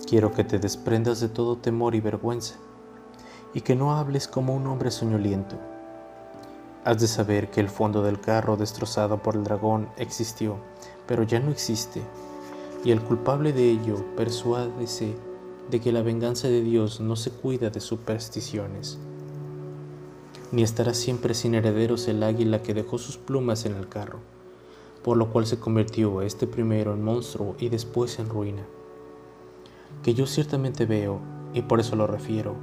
Quiero 0.07 0.31
que 0.31 0.43
te 0.43 0.57
desprendas 0.57 1.19
de 1.19 1.29
todo 1.29 1.57
temor 1.57 1.93
y 1.93 2.01
vergüenza, 2.01 2.55
y 3.53 3.61
que 3.61 3.75
no 3.75 3.95
hables 3.95 4.27
como 4.27 4.55
un 4.55 4.65
hombre 4.65 4.89
soñoliento. 4.89 5.55
Has 6.85 7.01
de 7.01 7.07
saber 7.07 7.51
que 7.51 7.59
el 7.59 7.67
fondo 7.67 8.01
del 8.01 8.21
carro 8.21 8.55
destrozado 8.55 9.21
por 9.21 9.35
el 9.35 9.43
dragón 9.43 9.89
existió, 9.97 10.57
pero 11.05 11.23
ya 11.23 11.41
no 11.41 11.51
existe, 11.51 12.01
y 12.85 12.91
el 12.91 13.01
culpable 13.01 13.51
de 13.51 13.69
ello 13.69 14.05
persuádese 14.15 15.15
de 15.69 15.81
que 15.81 15.91
la 15.91 16.03
venganza 16.03 16.47
de 16.47 16.61
Dios 16.61 17.01
no 17.01 17.17
se 17.17 17.31
cuida 17.31 17.69
de 17.69 17.81
supersticiones. 17.81 18.97
Ni 20.53 20.63
estará 20.63 20.93
siempre 20.93 21.33
sin 21.33 21.55
herederos 21.55 22.07
el 22.07 22.23
águila 22.23 22.61
que 22.61 22.73
dejó 22.73 22.97
sus 22.97 23.17
plumas 23.17 23.65
en 23.65 23.75
el 23.75 23.89
carro 23.89 24.19
por 25.05 25.17
lo 25.17 25.31
cual 25.31 25.45
se 25.45 25.59
convirtió 25.59 26.23
este 26.23 26.47
primero 26.47 26.91
en 26.91 27.03
monstruo 27.03 27.55
y 27.59 27.69
después 27.69 28.17
en 28.17 28.27
ruina. 28.27 28.63
Que 30.01 30.15
yo 30.15 30.25
ciertamente 30.25 30.87
veo, 30.87 31.19
y 31.53 31.61
por 31.61 31.79
eso 31.79 31.95
lo 31.95 32.07
refiero, 32.07 32.55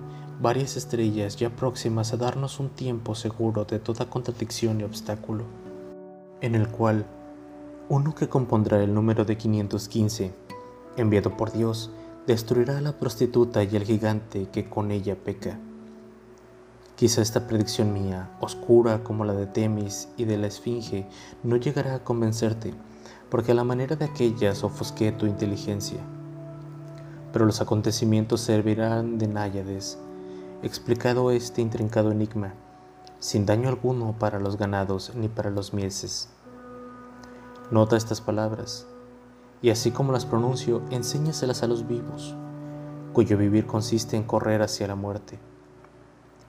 varias 0.43 0.77
estrellas 0.77 1.37
ya 1.37 1.51
próximas 1.51 2.13
a 2.13 2.17
darnos 2.17 2.61
un 2.61 2.69
tiempo 2.69 3.15
seguro 3.15 3.65
de 3.65 3.79
toda 3.79 4.11
contradicción 4.11 4.81
y 4.81 4.85
obstáculo, 4.85 5.45
en 6.41 6.55
el 6.55 6.69
cual 6.69 7.07
uno 7.89 8.15
que 8.15 8.29
compondrá 8.29 8.83
el 8.83 8.93
número 8.93 9.25
de 9.25 9.39
515, 9.39 10.35
enviado 10.97 11.37
por 11.37 11.53
Dios, 11.53 11.91
destruirá 12.27 12.79
a 12.79 12.83
la 12.83 12.99
prostituta 12.99 13.63
y 13.63 13.77
al 13.77 13.85
gigante 13.85 14.49
que 14.51 14.69
con 14.69 14.91
ella 14.91 15.17
peca 15.17 15.59
Quizá 17.03 17.21
esta 17.21 17.49
predicción 17.49 17.93
mía, 17.93 18.31
oscura 18.39 19.03
como 19.03 19.25
la 19.25 19.33
de 19.33 19.47
Temis 19.47 20.09
y 20.17 20.25
de 20.25 20.39
la 20.39 20.47
Esfinge, 20.47 21.07
no 21.43 21.57
llegará 21.57 21.97
a 21.97 22.05
convencerte, 22.05 22.75
porque 23.29 23.51
a 23.51 23.55
la 23.57 23.65
manera 23.65 23.97
de 23.97 24.05
aquellas 24.05 24.63
ofusqué 24.63 25.11
tu 25.11 25.27
inteligencia. 25.27 25.99
Pero 27.33 27.45
los 27.45 27.61
acontecimientos 27.61 28.43
servirán 28.43 29.19
de 29.19 29.27
náyades, 29.27 29.99
explicado 30.63 31.31
este 31.31 31.61
intrincado 31.61 32.13
enigma, 32.13 32.55
sin 33.19 33.47
daño 33.47 33.69
alguno 33.69 34.15
para 34.19 34.41
los 34.41 34.57
ganados 34.57 35.13
ni 35.15 35.29
para 35.29 35.51
los 35.51 35.73
mieses. 35.73 36.29
Nota 37.71 37.97
estas 37.97 38.21
palabras, 38.21 38.87
y 39.61 39.71
así 39.71 39.91
como 39.91 40.13
las 40.13 40.27
pronuncio, 40.27 40.83
enséñaselas 40.91 41.63
a 41.63 41.67
los 41.67 41.87
vivos, 41.87 42.35
cuyo 43.13 43.37
vivir 43.37 43.67
consiste 43.67 44.17
en 44.17 44.25
correr 44.25 44.63
hacia 44.63 44.87
la 44.87 44.95
muerte 44.95 45.39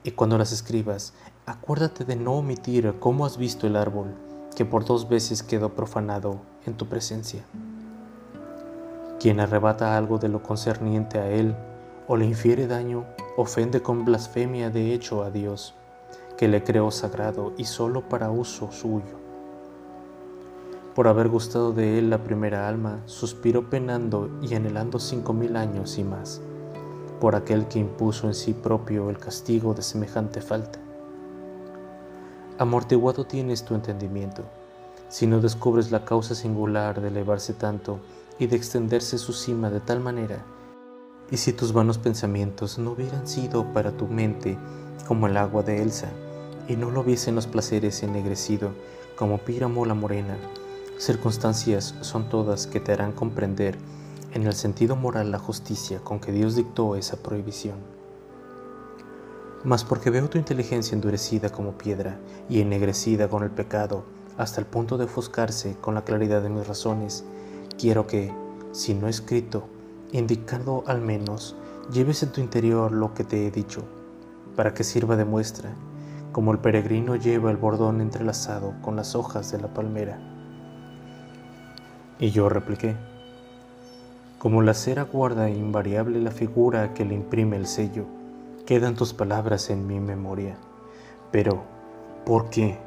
y 0.04 0.10
cuando 0.10 0.36
las 0.36 0.52
escribas, 0.52 1.14
acuérdate 1.46 2.04
de 2.04 2.14
no 2.14 2.34
omitir 2.34 2.94
cómo 3.00 3.24
has 3.24 3.38
visto 3.38 3.66
el 3.66 3.74
árbol 3.74 4.14
que 4.54 4.66
por 4.66 4.84
dos 4.84 5.08
veces 5.08 5.42
quedó 5.42 5.70
profanado 5.70 6.42
en 6.66 6.74
tu 6.74 6.86
presencia. 6.86 7.42
Quien 9.18 9.40
arrebata 9.40 9.96
algo 9.96 10.18
de 10.18 10.28
lo 10.28 10.42
concerniente 10.42 11.18
a 11.18 11.30
él 11.30 11.56
o 12.06 12.16
le 12.16 12.26
infiere 12.26 12.66
daño, 12.66 13.04
ofende 13.36 13.82
con 13.82 14.04
blasfemia 14.04 14.70
de 14.70 14.94
hecho 14.94 15.22
a 15.22 15.30
Dios, 15.30 15.74
que 16.36 16.48
le 16.48 16.62
creó 16.62 16.90
sagrado 16.90 17.52
y 17.56 17.64
solo 17.64 18.08
para 18.08 18.30
uso 18.30 18.70
suyo. 18.72 19.22
Por 20.94 21.08
haber 21.08 21.28
gustado 21.28 21.72
de 21.72 21.98
él 21.98 22.10
la 22.10 22.22
primera 22.22 22.68
alma, 22.68 23.00
suspiró 23.06 23.68
penando 23.68 24.30
y 24.42 24.54
anhelando 24.54 24.98
cinco 24.98 25.32
mil 25.32 25.56
años 25.56 25.98
y 25.98 26.04
más 26.04 26.40
por 27.24 27.36
aquel 27.36 27.66
que 27.68 27.78
impuso 27.78 28.26
en 28.26 28.34
sí 28.34 28.52
propio 28.52 29.08
el 29.08 29.18
castigo 29.18 29.72
de 29.72 29.80
semejante 29.80 30.42
falta. 30.42 30.78
Amortiguado 32.58 33.24
tienes 33.24 33.64
tu 33.64 33.74
entendimiento, 33.74 34.42
si 35.08 35.26
no 35.26 35.40
descubres 35.40 35.90
la 35.90 36.04
causa 36.04 36.34
singular 36.34 37.00
de 37.00 37.08
elevarse 37.08 37.54
tanto 37.54 37.98
y 38.38 38.46
de 38.46 38.56
extenderse 38.56 39.16
su 39.16 39.32
cima 39.32 39.70
de 39.70 39.80
tal 39.80 40.00
manera, 40.00 40.44
y 41.30 41.36
si 41.36 41.52
tus 41.52 41.72
vanos 41.72 41.98
pensamientos 41.98 42.78
no 42.78 42.92
hubieran 42.92 43.26
sido 43.26 43.72
para 43.72 43.92
tu 43.92 44.06
mente 44.06 44.58
como 45.06 45.26
el 45.26 45.36
agua 45.36 45.62
de 45.62 45.82
Elsa, 45.82 46.08
y 46.68 46.76
no 46.76 46.90
lo 46.90 47.00
hubiesen 47.00 47.34
los 47.34 47.46
placeres 47.46 48.02
ennegrecido 48.02 48.70
como 49.16 49.38
Píramo 49.38 49.84
la 49.84 49.94
morena, 49.94 50.36
circunstancias 50.98 51.94
son 52.00 52.28
todas 52.28 52.66
que 52.66 52.80
te 52.80 52.92
harán 52.92 53.12
comprender 53.12 53.76
en 54.32 54.46
el 54.46 54.54
sentido 54.54 54.96
moral 54.96 55.30
la 55.30 55.38
justicia 55.38 56.00
con 56.00 56.20
que 56.20 56.32
Dios 56.32 56.56
dictó 56.56 56.96
esa 56.96 57.16
prohibición. 57.16 57.76
Mas 59.62 59.84
porque 59.84 60.10
veo 60.10 60.28
tu 60.28 60.38
inteligencia 60.38 60.94
endurecida 60.94 61.50
como 61.50 61.78
piedra 61.78 62.18
y 62.48 62.60
ennegrecida 62.60 63.28
con 63.28 63.42
el 63.44 63.50
pecado 63.50 64.04
hasta 64.36 64.60
el 64.60 64.66
punto 64.66 64.98
de 64.98 65.04
ofuscarse 65.04 65.76
con 65.80 65.94
la 65.94 66.04
claridad 66.04 66.42
de 66.42 66.50
mis 66.50 66.66
razones, 66.66 67.24
quiero 67.78 68.06
que, 68.06 68.32
si 68.72 68.94
no 68.94 69.08
escrito, 69.08 69.68
indicado 70.14 70.84
al 70.86 71.00
menos, 71.00 71.56
lleves 71.92 72.22
en 72.22 72.30
tu 72.30 72.40
interior 72.40 72.92
lo 72.92 73.14
que 73.14 73.24
te 73.24 73.46
he 73.46 73.50
dicho, 73.50 73.82
para 74.54 74.72
que 74.72 74.84
sirva 74.84 75.16
de 75.16 75.24
muestra, 75.24 75.70
como 76.30 76.52
el 76.52 76.58
peregrino 76.58 77.16
lleva 77.16 77.50
el 77.50 77.56
bordón 77.56 78.00
entrelazado 78.00 78.74
con 78.80 78.94
las 78.94 79.16
hojas 79.16 79.50
de 79.50 79.60
la 79.60 79.74
palmera. 79.74 80.20
Y 82.20 82.30
yo 82.30 82.48
repliqué, 82.48 82.96
como 84.38 84.62
la 84.62 84.74
cera 84.74 85.02
guarda 85.02 85.50
invariable 85.50 86.20
la 86.20 86.30
figura 86.30 86.94
que 86.94 87.04
le 87.04 87.16
imprime 87.16 87.56
el 87.56 87.66
sello, 87.66 88.04
quedan 88.66 88.94
tus 88.94 89.14
palabras 89.14 89.68
en 89.68 89.84
mi 89.88 89.98
memoria. 89.98 90.56
Pero, 91.32 91.64
¿por 92.24 92.50
qué, 92.50 92.78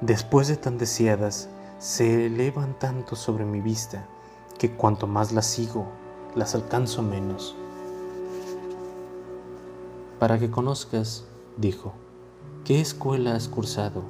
después 0.00 0.46
de 0.46 0.56
tan 0.56 0.78
deseadas, 0.78 1.48
se 1.80 2.26
elevan 2.26 2.78
tanto 2.78 3.16
sobre 3.16 3.44
mi 3.44 3.60
vista 3.60 4.06
que 4.58 4.70
cuanto 4.70 5.08
más 5.08 5.32
las 5.32 5.46
sigo, 5.46 5.88
las 6.34 6.54
alcanzo 6.54 7.02
menos? 7.02 7.54
Para 10.18 10.38
que 10.38 10.50
conozcas, 10.50 11.24
dijo, 11.56 11.92
qué 12.64 12.80
escuela 12.80 13.34
has 13.34 13.48
cursado 13.48 14.02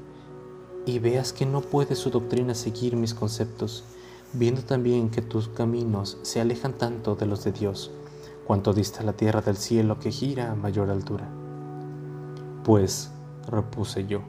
y 0.86 0.98
veas 0.98 1.32
que 1.32 1.46
no 1.46 1.60
puede 1.60 1.94
su 1.94 2.10
doctrina 2.10 2.54
seguir 2.54 2.96
mis 2.96 3.14
conceptos, 3.14 3.84
viendo 4.32 4.62
también 4.62 5.10
que 5.10 5.22
tus 5.22 5.48
caminos 5.48 6.18
se 6.22 6.40
alejan 6.40 6.72
tanto 6.72 7.14
de 7.14 7.26
los 7.26 7.44
de 7.44 7.52
Dios, 7.52 7.90
cuanto 8.46 8.72
dista 8.72 9.02
la 9.02 9.12
tierra 9.12 9.42
del 9.42 9.56
cielo 9.56 9.98
que 9.98 10.10
gira 10.10 10.50
a 10.50 10.54
mayor 10.54 10.90
altura. 10.90 11.28
Pues, 12.64 13.10
repuse 13.46 14.06
yo, 14.06 14.22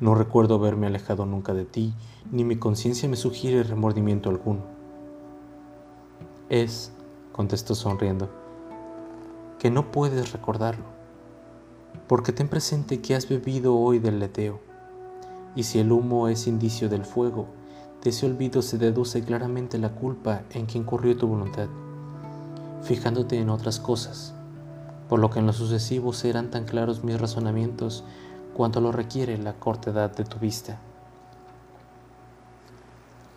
no 0.00 0.14
recuerdo 0.14 0.56
haberme 0.56 0.88
alejado 0.88 1.26
nunca 1.26 1.54
de 1.54 1.64
ti, 1.64 1.94
ni 2.30 2.44
mi 2.44 2.56
conciencia 2.56 3.08
me 3.08 3.16
sugiere 3.16 3.62
remordimiento 3.62 4.30
alguno. 4.30 4.81
Es, 6.52 6.92
contestó 7.32 7.74
sonriendo, 7.74 8.28
que 9.58 9.70
no 9.70 9.90
puedes 9.90 10.32
recordarlo, 10.32 10.84
porque 12.06 12.34
ten 12.34 12.46
presente 12.46 13.00
que 13.00 13.14
has 13.14 13.26
bebido 13.26 13.74
hoy 13.74 14.00
del 14.00 14.18
leteo, 14.18 14.60
y 15.56 15.62
si 15.62 15.78
el 15.78 15.90
humo 15.90 16.28
es 16.28 16.46
indicio 16.46 16.90
del 16.90 17.06
fuego, 17.06 17.46
de 18.04 18.10
ese 18.10 18.26
olvido 18.26 18.60
se 18.60 18.76
deduce 18.76 19.24
claramente 19.24 19.78
la 19.78 19.94
culpa 19.94 20.42
en 20.50 20.66
que 20.66 20.76
incurrió 20.76 21.16
tu 21.16 21.26
voluntad, 21.26 21.68
fijándote 22.82 23.38
en 23.38 23.48
otras 23.48 23.80
cosas, 23.80 24.34
por 25.08 25.20
lo 25.20 25.30
que 25.30 25.38
en 25.38 25.46
lo 25.46 25.54
sucesivo 25.54 26.12
serán 26.12 26.50
tan 26.50 26.66
claros 26.66 27.02
mis 27.02 27.18
razonamientos 27.18 28.04
cuanto 28.52 28.82
lo 28.82 28.92
requiere 28.92 29.38
la 29.38 29.54
corta 29.54 29.88
edad 29.88 30.14
de 30.14 30.24
tu 30.24 30.38
vista. 30.38 30.78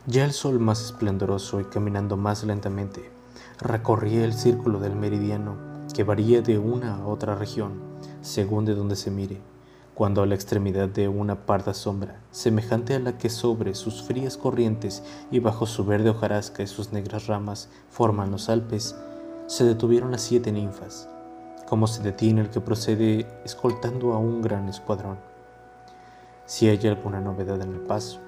Ya 0.08 0.26
el 0.26 0.34
sol 0.34 0.60
más 0.60 0.82
esplendoroso 0.82 1.60
y 1.60 1.66
caminando 1.66 2.18
más 2.18 2.44
lentamente, 2.44 3.12
recorría 3.60 4.24
el 4.24 4.34
círculo 4.34 4.80
del 4.80 4.96
meridiano 4.96 5.56
que 5.94 6.04
varía 6.04 6.42
de 6.42 6.58
una 6.58 6.96
a 6.96 7.08
otra 7.08 7.36
región, 7.36 7.74
según 8.22 8.66
de 8.66 8.76
donde 8.76 8.96
se 8.96 9.12
mire 9.12 9.42
cuando 9.96 10.22
a 10.22 10.26
la 10.26 10.36
extremidad 10.36 10.90
de 10.90 11.08
una 11.08 11.46
parda 11.46 11.74
sombra, 11.74 12.20
semejante 12.30 12.96
a 12.96 13.00
la 13.00 13.18
que 13.18 13.30
sobre 13.30 13.74
sus 13.74 14.04
frías 14.04 14.36
corrientes 14.36 15.02
y 15.32 15.40
bajo 15.40 15.66
su 15.66 15.86
verde 15.86 16.10
hojarasca 16.10 16.62
y 16.62 16.68
sus 16.68 16.92
negras 16.92 17.28
ramas 17.28 17.70
forman 17.90 18.30
los 18.30 18.50
Alpes, 18.50 18.96
se 19.48 19.64
detuvieron 19.64 20.12
las 20.12 20.22
siete 20.22 20.52
ninfas, 20.52 21.08
como 21.70 21.88
se 21.88 22.04
detiene 22.04 22.42
el 22.42 22.50
que 22.50 22.60
procede 22.60 23.26
escoltando 23.46 24.12
a 24.14 24.18
un 24.18 24.42
gran 24.42 24.68
escuadrón. 24.68 25.18
Si 26.46 26.68
hay 26.68 26.86
alguna 26.88 27.22
novedad 27.22 27.62
en 27.62 27.74
el 27.74 27.80
paso. 27.80 28.25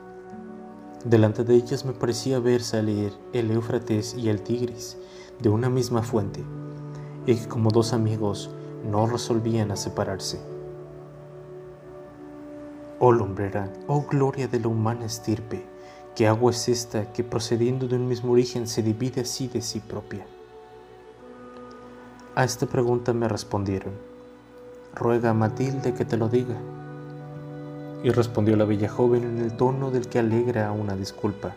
Delante 1.05 1.43
de 1.43 1.55
ellas 1.55 1.85
me 1.85 1.93
parecía 1.93 2.39
ver 2.39 2.63
salir 2.63 3.13
el 3.31 3.51
Éufrates 3.51 4.15
y 4.15 4.29
el 4.29 4.41
Tigris 4.41 4.97
de 5.39 5.49
una 5.49 5.69
misma 5.69 6.01
fuente, 6.01 6.43
y 7.25 7.35
que 7.35 7.47
como 7.47 7.69
dos 7.69 7.93
amigos 7.93 8.49
no 8.83 9.05
resolvían 9.05 9.71
a 9.71 9.75
separarse. 9.75 10.39
Oh 12.99 13.11
lumbrera, 13.11 13.71
oh 13.87 14.05
gloria 14.09 14.47
de 14.47 14.59
la 14.59 14.69
humana 14.69 15.05
estirpe, 15.05 15.63
¿qué 16.15 16.27
agua 16.27 16.51
es 16.51 16.67
esta 16.67 17.13
que 17.13 17.23
procediendo 17.23 17.87
de 17.87 17.95
un 17.95 18.07
mismo 18.07 18.31
origen 18.31 18.67
se 18.67 18.81
divide 18.81 19.21
así 19.21 19.47
de 19.47 19.61
sí 19.61 19.79
propia? 19.79 20.25
A 22.33 22.43
esta 22.43 22.65
pregunta 22.65 23.13
me 23.13 23.27
respondieron, 23.27 23.93
ruega 24.95 25.29
a 25.29 25.33
Matilde 25.35 25.93
que 25.93 26.05
te 26.05 26.17
lo 26.17 26.27
diga. 26.27 26.57
Y 28.03 28.09
respondió 28.11 28.55
la 28.55 28.65
bella 28.65 28.89
joven 28.89 29.23
en 29.23 29.39
el 29.39 29.57
tono 29.57 29.91
del 29.91 30.07
que 30.07 30.19
alegra 30.19 30.71
una 30.71 30.95
disculpa. 30.95 31.55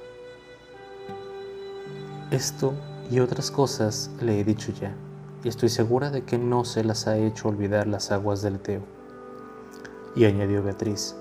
Esto 2.30 2.74
y 3.10 3.20
otras 3.20 3.50
cosas 3.50 4.10
le 4.20 4.40
he 4.40 4.44
dicho 4.44 4.72
ya, 4.72 4.94
y 5.42 5.48
estoy 5.48 5.68
segura 5.68 6.10
de 6.10 6.22
que 6.22 6.38
no 6.38 6.64
se 6.64 6.84
las 6.84 7.06
ha 7.06 7.16
hecho 7.18 7.48
olvidar 7.48 7.86
las 7.86 8.12
aguas 8.12 8.40
del 8.40 8.60
Teo. 8.60 8.82
Y 10.14 10.24
añadió 10.24 10.62
Beatriz, 10.62 11.16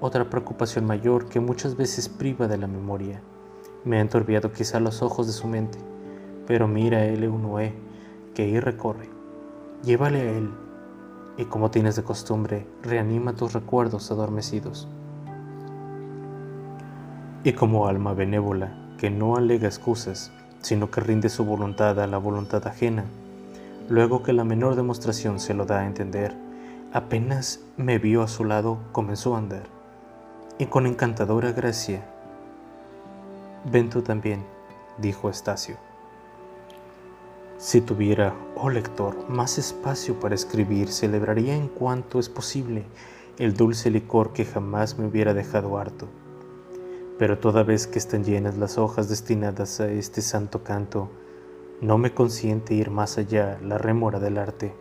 otra 0.00 0.28
preocupación 0.28 0.86
mayor 0.86 1.28
que 1.28 1.40
muchas 1.40 1.76
veces 1.76 2.08
priva 2.08 2.48
de 2.48 2.58
la 2.58 2.66
memoria. 2.66 3.20
Me 3.84 3.98
ha 3.98 4.00
entorbiado 4.00 4.52
quizá 4.52 4.80
los 4.80 5.02
ojos 5.02 5.26
de 5.26 5.32
su 5.32 5.46
mente, 5.46 5.78
pero 6.46 6.66
mira 6.66 7.04
él 7.04 7.24
Eunoé, 7.24 7.74
que 8.34 8.42
ahí 8.42 8.60
recorre. 8.60 9.08
Llévale 9.84 10.20
a 10.20 10.32
él, 10.32 10.50
y 11.36 11.44
como 11.44 11.70
tienes 11.70 11.96
de 11.96 12.02
costumbre, 12.02 12.66
reanima 12.82 13.34
tus 13.34 13.52
recuerdos 13.52 14.10
adormecidos. 14.10 14.88
Y 17.44 17.52
como 17.52 17.86
alma 17.86 18.14
benévola, 18.14 18.76
que 18.98 19.10
no 19.10 19.36
alega 19.36 19.68
excusas, 19.68 20.32
sino 20.60 20.90
que 20.90 21.00
rinde 21.00 21.28
su 21.28 21.44
voluntad 21.44 22.00
a 22.00 22.06
la 22.06 22.18
voluntad 22.18 22.66
ajena, 22.66 23.04
luego 23.88 24.22
que 24.22 24.32
la 24.32 24.44
menor 24.44 24.74
demostración 24.74 25.38
se 25.38 25.54
lo 25.54 25.66
da 25.66 25.80
a 25.80 25.86
entender, 25.86 26.34
apenas 26.92 27.60
me 27.76 27.98
vio 27.98 28.22
a 28.22 28.28
su 28.28 28.44
lado, 28.44 28.78
comenzó 28.92 29.34
a 29.34 29.38
andar 29.38 29.76
y 30.58 30.66
con 30.66 30.86
encantadora 30.86 31.52
gracia. 31.52 32.02
Ven 33.70 33.90
tú 33.90 34.02
también, 34.02 34.44
dijo 34.98 35.28
Estacio. 35.28 35.85
Si 37.58 37.80
tuviera, 37.80 38.34
oh 38.54 38.68
lector, 38.68 39.30
más 39.30 39.56
espacio 39.56 40.20
para 40.20 40.34
escribir, 40.34 40.92
celebraría 40.92 41.56
en 41.56 41.68
cuanto 41.68 42.18
es 42.18 42.28
posible 42.28 42.84
el 43.38 43.54
dulce 43.54 43.90
licor 43.90 44.34
que 44.34 44.44
jamás 44.44 44.98
me 44.98 45.06
hubiera 45.06 45.32
dejado 45.32 45.78
harto. 45.78 46.06
Pero 47.18 47.38
toda 47.38 47.62
vez 47.62 47.86
que 47.86 47.98
están 47.98 48.24
llenas 48.24 48.58
las 48.58 48.76
hojas 48.76 49.08
destinadas 49.08 49.80
a 49.80 49.88
este 49.88 50.20
santo 50.20 50.64
canto, 50.64 51.08
no 51.80 51.96
me 51.96 52.12
consiente 52.12 52.74
ir 52.74 52.90
más 52.90 53.16
allá 53.16 53.58
la 53.62 53.78
rémora 53.78 54.20
del 54.20 54.36
arte. 54.36 54.74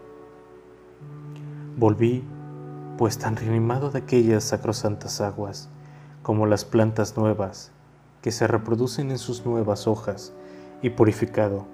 Volví 1.78 2.26
pues 2.98 3.18
tan 3.18 3.38
reanimado 3.38 3.90
de 3.90 4.00
aquellas 4.00 4.44
sacrosantas 4.44 5.22
aguas, 5.22 5.70
como 6.24 6.46
las 6.46 6.66
plantas 6.66 7.16
nuevas, 7.16 7.72
que 8.22 8.34
se 8.34 8.48
reproducen 8.48 9.12
en 9.12 9.18
sus 9.18 9.46
nuevas 9.46 9.88
hojas, 9.88 10.34
y 10.82 10.90
purificado 10.90 11.66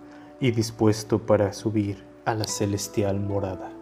y 0.42 0.52
dispuesto 0.52 1.20
para 1.26 1.54
subir 1.54 2.04
a 2.26 2.34
la 2.34 2.46
celestial 2.46 3.20
morada. 3.20 3.81